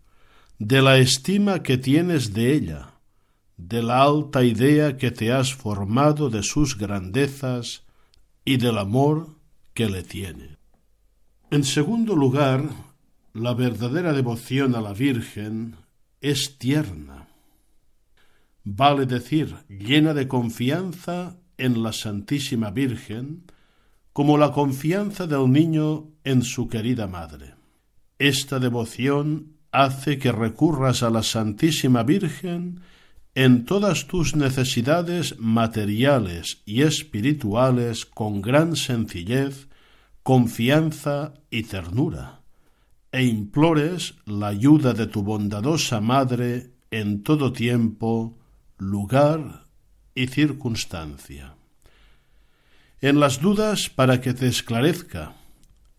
de 0.58 0.82
la 0.82 0.98
estima 0.98 1.62
que 1.62 1.78
tienes 1.78 2.34
de 2.34 2.52
ella, 2.52 2.94
de 3.56 3.82
la 3.82 4.02
alta 4.02 4.44
idea 4.44 4.96
que 4.96 5.10
te 5.10 5.32
has 5.32 5.54
formado 5.54 6.28
de 6.28 6.42
sus 6.42 6.76
grandezas 6.76 7.84
y 8.44 8.56
del 8.56 8.78
amor 8.78 9.36
que 9.72 9.88
le 9.88 10.02
tiene. 10.02 10.56
En 11.50 11.62
segundo 11.62 12.16
lugar, 12.16 12.68
la 13.32 13.54
verdadera 13.54 14.12
devoción 14.12 14.74
a 14.74 14.80
la 14.80 14.92
Virgen 14.92 15.76
es 16.20 16.58
tierna, 16.58 17.28
vale 18.64 19.06
decir, 19.06 19.56
llena 19.68 20.14
de 20.14 20.26
confianza 20.26 21.36
en 21.58 21.82
la 21.82 21.92
Santísima 21.92 22.70
Virgen, 22.70 23.44
como 24.12 24.38
la 24.38 24.52
confianza 24.52 25.26
del 25.26 25.50
niño 25.50 26.08
en 26.22 26.42
su 26.42 26.68
querida 26.68 27.06
madre. 27.06 27.54
Esta 28.18 28.58
devoción 28.58 29.54
hace 29.72 30.18
que 30.18 30.30
recurras 30.30 31.02
a 31.02 31.10
la 31.10 31.22
Santísima 31.22 32.04
Virgen 32.04 32.80
en 33.34 33.64
todas 33.64 34.06
tus 34.06 34.36
necesidades 34.36 35.38
materiales 35.40 36.62
y 36.64 36.82
espirituales 36.82 38.06
con 38.06 38.40
gran 38.40 38.76
sencillez, 38.76 39.66
confianza 40.22 41.34
y 41.50 41.64
ternura, 41.64 42.42
e 43.10 43.24
implores 43.24 44.14
la 44.26 44.48
ayuda 44.48 44.92
de 44.92 45.08
tu 45.08 45.24
bondadosa 45.24 46.00
Madre 46.00 46.70
en 46.92 47.24
todo 47.24 47.52
tiempo, 47.52 48.38
lugar 48.78 49.63
y 50.14 50.28
circunstancia. 50.28 51.54
En 53.00 53.20
las 53.20 53.40
dudas 53.40 53.88
para 53.88 54.20
que 54.20 54.34
te 54.34 54.46
esclarezca, 54.46 55.34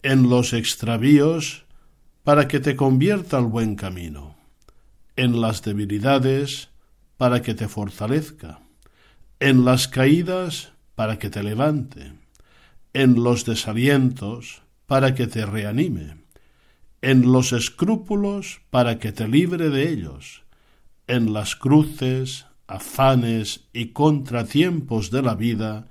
en 0.01 0.30
los 0.30 0.53
extravíos 0.53 1.66
para 2.24 2.47
que 2.47 2.59
te 2.59 2.76
convierta 2.76 3.38
al 3.38 3.45
buen 3.45 3.76
camino, 3.76 4.36
en 5.16 5.39
las 5.41 5.61
debilidades 5.61 6.70
para 7.18 7.41
que 7.41 7.53
te 7.53 7.68
fortalezca, 7.68 8.59
en 9.39 9.66
las 9.66 9.88
caídas 9.88 10.72
para 10.95 11.20
que 11.20 11.30
te 11.30 11.43
levante, 11.43 12.13
en 12.93 13.24
los 13.24 13.45
desalientos 13.45 14.61
para 14.86 15.13
que 15.13 15.28
te 15.28 15.45
reanime, 15.45 16.18
en 17.01 17.32
los 17.32 17.53
escrúpulos 17.53 18.61
para 18.70 18.97
que 18.99 19.11
te 19.11 19.28
libre 19.28 19.70
de 19.70 19.89
ellos, 19.89 20.43
en 21.07 21.34
las 21.34 21.55
cruces, 21.55 22.45
afanes 22.68 23.68
y 23.74 23.88
contratiempos 23.88 25.11
de 25.11 25.22
la 25.22 25.36
vida 25.36 25.88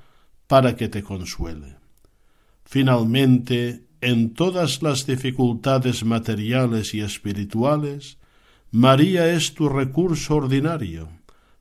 para 0.47 0.77
que 0.77 0.89
te 0.89 1.03
consuele. 1.03 1.77
Finalmente, 2.64 3.87
en 4.01 4.35
todas 4.35 4.83
las 4.83 5.07
dificultades 5.07 6.05
materiales 6.05 6.95
y 6.95 7.01
espirituales, 7.01 8.18
María 8.70 9.29
es 9.29 9.55
tu 9.55 9.68
recurso 9.68 10.37
ordinario, 10.37 11.09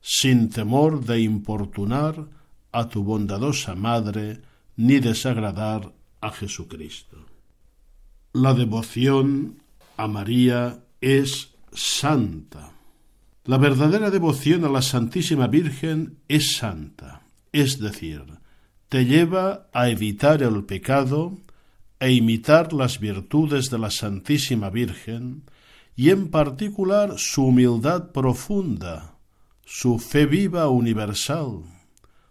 sin 0.00 0.50
temor 0.50 1.04
de 1.04 1.20
importunar 1.20 2.28
a 2.72 2.88
tu 2.88 3.04
bondadosa 3.04 3.74
Madre 3.74 4.42
ni 4.76 4.98
desagradar 4.98 5.94
a 6.20 6.30
Jesucristo. 6.30 7.24
La 8.32 8.52
devoción 8.52 9.62
a 9.96 10.08
María 10.08 10.84
es 11.00 11.54
santa. 11.72 12.73
La 13.46 13.58
verdadera 13.58 14.10
devoción 14.10 14.64
a 14.64 14.70
la 14.70 14.80
Santísima 14.80 15.48
Virgen 15.48 16.16
es 16.28 16.56
santa, 16.56 17.26
es 17.52 17.78
decir, 17.78 18.24
te 18.88 19.04
lleva 19.04 19.68
a 19.74 19.90
evitar 19.90 20.42
el 20.42 20.64
pecado 20.64 21.36
e 22.00 22.12
imitar 22.12 22.72
las 22.72 23.00
virtudes 23.00 23.68
de 23.68 23.78
la 23.78 23.90
Santísima 23.90 24.70
Virgen, 24.70 25.42
y 25.94 26.08
en 26.08 26.30
particular 26.30 27.18
su 27.18 27.44
humildad 27.44 28.12
profunda, 28.12 29.18
su 29.66 29.98
fe 29.98 30.24
viva 30.24 30.70
universal, 30.70 31.64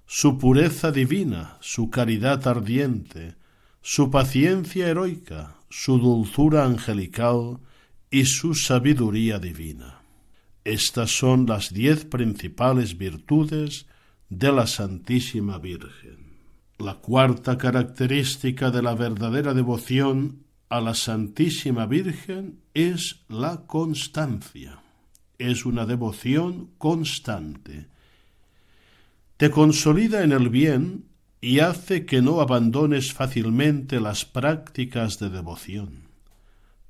su 0.07 0.39
pureza 0.39 0.91
divina, 0.91 1.57
su 1.59 1.91
caridad 1.91 2.47
ardiente, 2.47 3.35
su 3.83 4.09
paciencia 4.09 4.87
heroica, 4.87 5.57
su 5.69 5.99
dulzura 5.99 6.65
angelical 6.65 7.59
y 8.09 8.25
su 8.25 8.55
sabiduría 8.55 9.37
divina. 9.37 9.92
Estas 10.63 11.11
son 11.11 11.45
las 11.45 11.73
diez 11.73 12.05
principales 12.05 12.97
virtudes 12.97 13.85
de 14.29 14.51
la 14.51 14.65
Santísima 14.65 15.57
Virgen. 15.57 16.39
La 16.79 16.95
cuarta 16.95 17.57
característica 17.57 18.71
de 18.71 18.81
la 18.81 18.95
verdadera 18.95 19.53
devoción 19.53 20.43
a 20.69 20.79
la 20.79 20.95
Santísima 20.95 21.85
Virgen 21.85 22.59
es 22.73 23.25
la 23.27 23.65
constancia. 23.67 24.79
Es 25.37 25.65
una 25.65 25.85
devoción 25.85 26.69
constante. 26.77 27.87
Te 29.37 29.51
consolida 29.51 30.23
en 30.23 30.31
el 30.31 30.49
bien 30.49 31.05
y 31.41 31.59
hace 31.59 32.05
que 32.05 32.21
no 32.21 32.39
abandones 32.39 33.11
fácilmente 33.11 33.99
las 33.99 34.23
prácticas 34.23 35.19
de 35.19 35.29
devoción. 35.29 36.12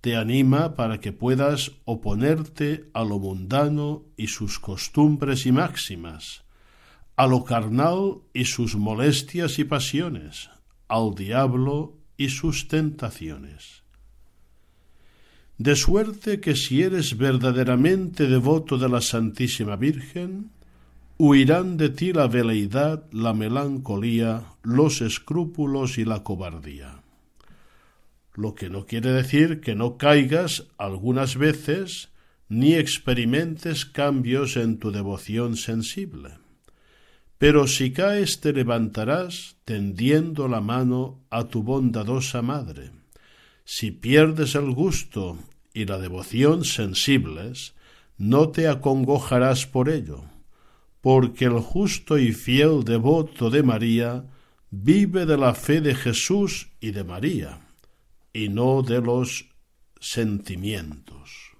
Te 0.03 0.17
anima 0.17 0.75
para 0.75 0.99
que 0.99 1.13
puedas 1.13 1.71
oponerte 1.85 2.89
a 2.93 3.05
lo 3.05 3.19
mundano 3.19 4.03
y 4.17 4.27
sus 4.27 4.59
costumbres 4.59 5.45
y 5.45 5.53
máximas, 5.53 6.43
a 7.15 7.25
lo 7.25 7.45
carnal 7.45 8.17
y 8.33 8.43
sus 8.43 8.75
molestias 8.75 9.59
y 9.59 9.63
pasiones, 9.63 10.49
al 10.89 11.15
diablo 11.15 11.95
y 12.17 12.27
sus 12.27 12.67
tentaciones. 12.67 13.83
De 15.57 15.77
suerte 15.77 16.41
que 16.41 16.57
si 16.57 16.81
eres 16.81 17.17
verdaderamente 17.17 18.27
devoto 18.27 18.77
de 18.77 18.89
la 18.89 18.99
Santísima 18.99 19.77
Virgen, 19.77 20.51
huirán 21.17 21.77
de 21.77 21.87
ti 21.87 22.11
la 22.11 22.27
veleidad, 22.27 23.09
la 23.13 23.33
melancolía, 23.33 24.47
los 24.63 24.99
escrúpulos 24.99 25.97
y 25.97 26.03
la 26.03 26.23
cobardía. 26.23 27.02
Lo 28.35 28.55
que 28.55 28.69
no 28.69 28.85
quiere 28.85 29.11
decir 29.11 29.61
que 29.61 29.75
no 29.75 29.97
caigas 29.97 30.67
algunas 30.77 31.37
veces 31.37 32.09
ni 32.49 32.75
experimentes 32.75 33.85
cambios 33.85 34.57
en 34.57 34.79
tu 34.79 34.91
devoción 34.91 35.55
sensible. 35.55 36.37
Pero 37.37 37.67
si 37.67 37.91
caes 37.91 38.39
te 38.39 38.53
levantarás 38.53 39.57
tendiendo 39.65 40.47
la 40.47 40.61
mano 40.61 41.19
a 41.29 41.45
tu 41.45 41.63
bondadosa 41.63 42.41
madre. 42.41 42.91
Si 43.65 43.91
pierdes 43.91 44.55
el 44.55 44.71
gusto 44.71 45.37
y 45.73 45.85
la 45.85 45.97
devoción 45.97 46.63
sensibles, 46.63 47.73
no 48.17 48.49
te 48.49 48.67
acongojarás 48.67 49.65
por 49.65 49.89
ello, 49.89 50.23
porque 51.01 51.45
el 51.45 51.59
justo 51.59 52.17
y 52.17 52.33
fiel 52.33 52.83
devoto 52.83 53.49
de 53.49 53.63
María 53.63 54.25
vive 54.69 55.25
de 55.25 55.37
la 55.37 55.53
fe 55.53 55.81
de 55.81 55.95
Jesús 55.95 56.69
y 56.79 56.91
de 56.91 57.03
María, 57.03 57.62
y 58.33 58.49
no 58.49 58.81
de 58.81 58.99
los 58.99 59.49
sentimientos. 59.99 61.53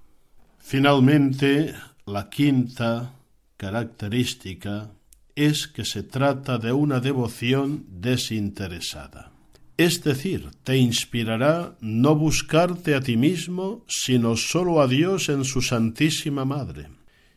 Finalmente, 0.59 1.73
la 2.05 2.29
quinta 2.29 3.13
característica 3.57 4.91
es 5.35 5.67
que 5.67 5.85
se 5.85 6.03
trata 6.03 6.57
de 6.57 6.71
una 6.71 6.99
devoción 6.99 7.85
desinteresada. 7.89 9.31
Es 9.77 10.03
decir, 10.03 10.49
te 10.63 10.77
inspirará 10.77 11.75
no 11.81 12.15
buscarte 12.15 12.93
a 12.93 13.01
ti 13.01 13.17
mismo, 13.17 13.83
sino 13.87 14.35
sólo 14.35 14.81
a 14.81 14.87
Dios 14.87 15.29
en 15.29 15.45
su 15.45 15.61
Santísima 15.61 16.45
Madre. 16.45 16.89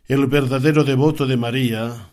El 0.07 0.27
verdadero 0.27 0.85
devoto 0.85 1.27
de 1.27 1.37
María 1.37 2.11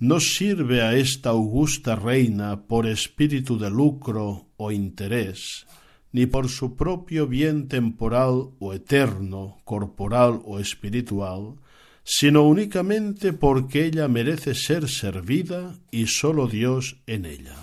no 0.00 0.18
sirve 0.18 0.82
a 0.82 0.96
esta 0.96 1.30
augusta 1.30 1.94
reina 1.94 2.62
por 2.62 2.88
espíritu 2.88 3.56
de 3.56 3.70
lucro 3.70 4.48
o 4.56 4.72
interés, 4.72 5.66
ni 6.12 6.26
por 6.26 6.48
su 6.48 6.76
propio 6.76 7.26
bien 7.26 7.68
temporal 7.68 8.50
o 8.58 8.74
eterno, 8.74 9.60
corporal 9.64 10.40
o 10.44 10.58
espiritual, 10.58 11.56
sino 12.04 12.42
únicamente 12.42 13.32
porque 13.32 13.86
ella 13.86 14.08
merece 14.08 14.54
ser 14.54 14.88
servida 14.88 15.74
y 15.90 16.06
sólo 16.06 16.46
Dios 16.46 16.98
en 17.06 17.24
ella. 17.24 17.56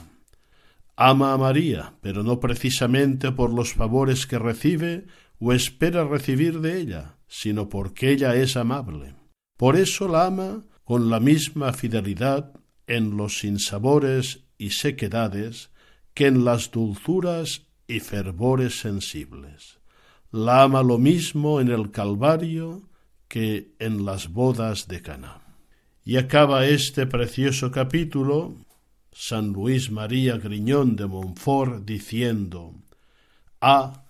Ama 0.95 1.34
a 1.34 1.38
María, 1.38 1.93
pero 2.02 2.24
no 2.24 2.39
precisamente 2.39 3.32
por 3.32 3.54
los 3.54 3.74
favores 3.74 4.26
que 4.26 4.39
recibe 4.39 5.06
o 5.39 5.54
espera 5.54 6.04
recibir 6.04 6.60
de 6.60 6.82
ella, 6.82 7.16
sino 7.28 7.70
porque 7.70 8.12
ella 8.12 8.36
es 8.36 8.58
amable. 8.58 9.16
Por 9.58 9.76
eso 9.78 10.08
la 10.08 10.26
ama 10.26 10.66
con 10.84 11.10
la 11.10 11.20
misma 11.20 11.72
fidelidad 11.72 12.52
en 12.88 13.16
los 13.16 13.39
sinsabores 13.39 14.45
y 14.58 14.72
sequedades 14.72 15.70
que 16.14 16.28
en 16.28 16.43
las 16.43 16.72
dulzuras 16.72 17.68
y 17.90 18.00
fervores 18.00 18.80
sensibles. 18.80 19.80
La 20.32 20.64
ama 20.64 20.84
lo 20.84 21.00
mismo 21.00 21.60
en 21.60 21.70
el 21.70 21.90
Calvario 21.90 22.88
que 23.28 23.74
en 23.80 24.06
las 24.06 24.30
bodas 24.30 24.88
de 24.88 25.02
Cana. 25.02 25.42
Y 26.06 26.18
acaba 26.18 26.68
este 26.68 27.08
precioso 27.08 27.72
capítulo 27.72 28.56
San 29.12 29.54
Luis 29.54 29.90
María 29.90 30.38
Griñón 30.38 30.96
de 30.96 31.08
Montfort 31.08 31.84
diciendo 31.84 32.76
Ah, 33.60 34.06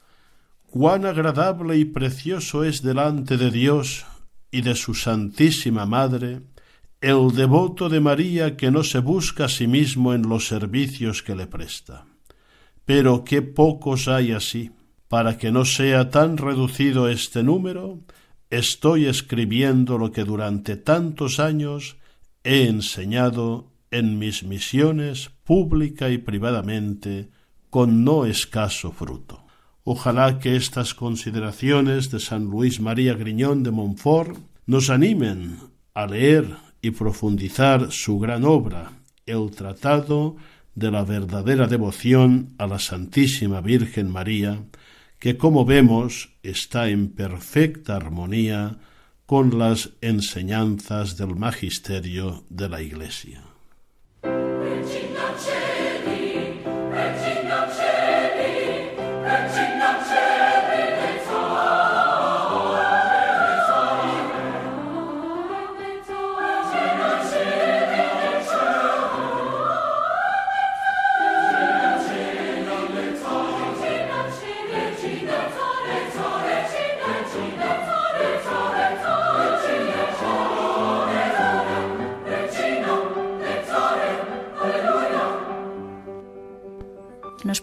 cuán 0.67 1.05
agradable 1.05 1.77
y 1.77 1.85
precioso 1.85 2.65
es 2.65 2.81
delante 2.83 3.37
de 3.37 3.49
Dios 3.49 4.05
y 4.51 4.61
de 4.61 4.75
su 4.75 4.93
Santísima 4.93 5.85
Madre 5.85 6.41
el 6.99 7.31
devoto 7.33 7.87
de 7.87 8.01
María 8.01 8.57
que 8.57 8.71
no 8.71 8.83
se 8.83 8.99
busca 8.99 9.45
a 9.45 9.49
sí 9.49 9.67
mismo 9.67 10.13
en 10.13 10.27
los 10.27 10.47
servicios 10.47 11.23
que 11.23 11.33
le 11.33 11.47
presta. 11.47 12.05
Pero 12.89 13.23
qué 13.23 13.43
pocos 13.43 14.07
hay 14.07 14.31
así. 14.31 14.71
Para 15.07 15.37
que 15.37 15.51
no 15.51 15.63
sea 15.63 16.09
tan 16.09 16.37
reducido 16.37 17.07
este 17.07 17.43
número, 17.43 17.99
estoy 18.49 19.05
escribiendo 19.05 19.99
lo 19.99 20.11
que 20.11 20.23
durante 20.23 20.75
tantos 20.75 21.39
años 21.39 21.97
he 22.43 22.65
enseñado 22.65 23.71
en 23.91 24.17
mis 24.17 24.43
misiones 24.43 25.29
pública 25.43 26.09
y 26.09 26.17
privadamente 26.17 27.29
con 27.69 28.03
no 28.03 28.25
escaso 28.25 28.91
fruto. 28.91 29.45
Ojalá 29.83 30.39
que 30.39 30.55
estas 30.55 30.95
consideraciones 30.95 32.09
de 32.09 32.19
San 32.19 32.45
Luis 32.45 32.79
María 32.79 33.13
Griñón 33.13 33.61
de 33.61 33.69
Montfort 33.69 34.35
nos 34.65 34.89
animen 34.89 35.59
a 35.93 36.07
leer 36.07 36.55
y 36.81 36.89
profundizar 36.89 37.91
su 37.91 38.17
gran 38.17 38.45
obra, 38.45 38.93
el 39.27 39.51
Tratado 39.51 40.37
de 40.79 40.91
la 40.91 41.03
verdadera 41.03 41.67
devoción 41.67 42.55
a 42.57 42.65
la 42.65 42.79
Santísima 42.79 43.59
Virgen 43.59 44.09
María, 44.09 44.63
que 45.19 45.37
como 45.37 45.65
vemos 45.65 46.29
está 46.41 46.89
en 46.89 47.09
perfecta 47.09 47.97
armonía 47.97 48.77
con 49.25 49.59
las 49.59 49.91
enseñanzas 50.01 51.17
del 51.17 51.35
magisterio 51.35 52.45
de 52.49 52.69
la 52.69 52.81
Iglesia. 52.81 53.48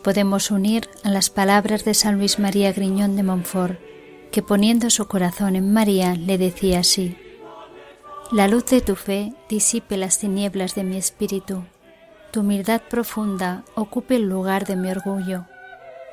Podemos 0.07 0.53
unir 0.53 0.89
a 1.03 1.11
las 1.11 1.31
palabras 1.31 1.85
de 1.85 1.93
San 1.93 2.19
Luis 2.19 2.39
María 2.39 2.73
Griñón 2.73 3.17
de 3.17 3.25
Montfort, 3.25 3.81
que 4.31 4.41
poniendo 4.41 4.89
su 4.89 5.09
corazón 5.09 5.57
en 5.57 5.73
María 5.73 6.15
le 6.15 6.39
decía 6.39 6.79
así, 6.79 7.17
La 8.31 8.47
luz 8.47 8.67
de 8.67 8.81
tu 8.81 8.95
fe 8.95 9.33
disipe 9.49 9.97
las 9.97 10.21
tinieblas 10.21 10.77
de 10.77 10.85
mi 10.85 10.97
espíritu, 10.97 11.65
tu 12.31 12.43
humildad 12.43 12.83
profunda 12.89 13.65
ocupe 13.75 14.15
el 14.15 14.29
lugar 14.29 14.65
de 14.65 14.77
mi 14.77 14.93
orgullo, 14.93 15.47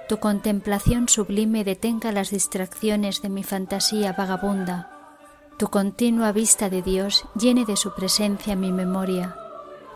tu 0.09 0.17
contemplación 0.17 1.07
sublime 1.07 1.63
detenga 1.63 2.11
las 2.11 2.31
distracciones 2.31 3.21
de 3.21 3.29
mi 3.29 3.43
fantasía 3.43 4.13
vagabunda, 4.13 4.89
tu 5.59 5.67
continua 5.67 6.31
vista 6.31 6.71
de 6.71 6.81
Dios 6.81 7.25
llene 7.39 7.63
de 7.63 7.77
su 7.77 7.93
presencia 7.93 8.55
mi 8.55 8.71
memoria, 8.71 9.35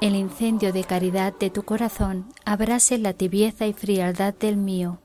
el 0.01 0.15
incendio 0.15 0.73
de 0.73 0.83
caridad 0.83 1.33
de 1.39 1.49
tu 1.49 1.63
corazón 1.63 2.25
abrase 2.45 2.97
la 2.97 3.13
tibieza 3.13 3.65
y 3.65 3.73
frialdad 3.73 4.33
del 4.33 4.57
mío. 4.57 4.99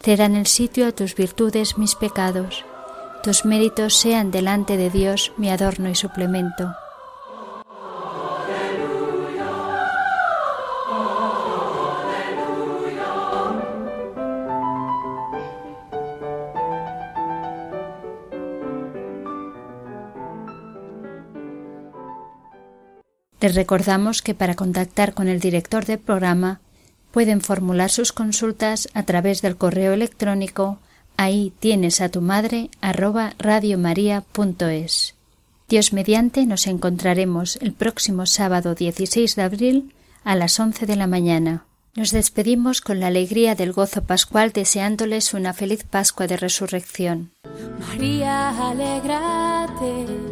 Cedan 0.00 0.36
el 0.36 0.46
sitio 0.46 0.86
a 0.86 0.92
tus 0.92 1.14
virtudes 1.14 1.78
mis 1.78 1.94
pecados. 1.94 2.64
Tus 3.22 3.44
méritos 3.44 3.94
sean 3.94 4.30
delante 4.30 4.76
de 4.76 4.90
Dios 4.90 5.32
mi 5.36 5.50
adorno 5.50 5.88
y 5.88 5.94
suplemento. 5.94 6.74
Les 23.42 23.56
recordamos 23.56 24.22
que 24.22 24.34
para 24.34 24.54
contactar 24.54 25.14
con 25.14 25.26
el 25.26 25.40
director 25.40 25.84
del 25.84 25.98
programa 25.98 26.60
pueden 27.10 27.40
formular 27.40 27.90
sus 27.90 28.12
consultas 28.12 28.88
a 28.94 29.02
través 29.02 29.42
del 29.42 29.56
correo 29.56 29.92
electrónico 29.92 30.78
ahí 31.16 31.52
tienes 31.58 32.00
a 32.00 32.08
tu 32.08 32.20
madre 32.20 32.70
arroba 32.80 33.34
radiomaria.es. 33.38 35.16
Dios 35.68 35.92
mediante 35.92 36.46
nos 36.46 36.68
encontraremos 36.68 37.56
el 37.56 37.72
próximo 37.72 38.26
sábado 38.26 38.76
16 38.76 39.34
de 39.34 39.42
abril 39.42 39.94
a 40.22 40.36
las 40.36 40.60
11 40.60 40.86
de 40.86 40.94
la 40.94 41.08
mañana. 41.08 41.64
Nos 41.96 42.12
despedimos 42.12 42.80
con 42.80 43.00
la 43.00 43.08
alegría 43.08 43.56
del 43.56 43.72
gozo 43.72 44.04
pascual 44.04 44.52
deseándoles 44.52 45.34
una 45.34 45.52
feliz 45.52 45.82
Pascua 45.82 46.28
de 46.28 46.36
Resurrección. 46.36 47.32
María, 47.88 48.50
alégrate 48.70 50.31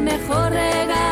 Mejor 0.00 0.50
regalo 0.52 1.09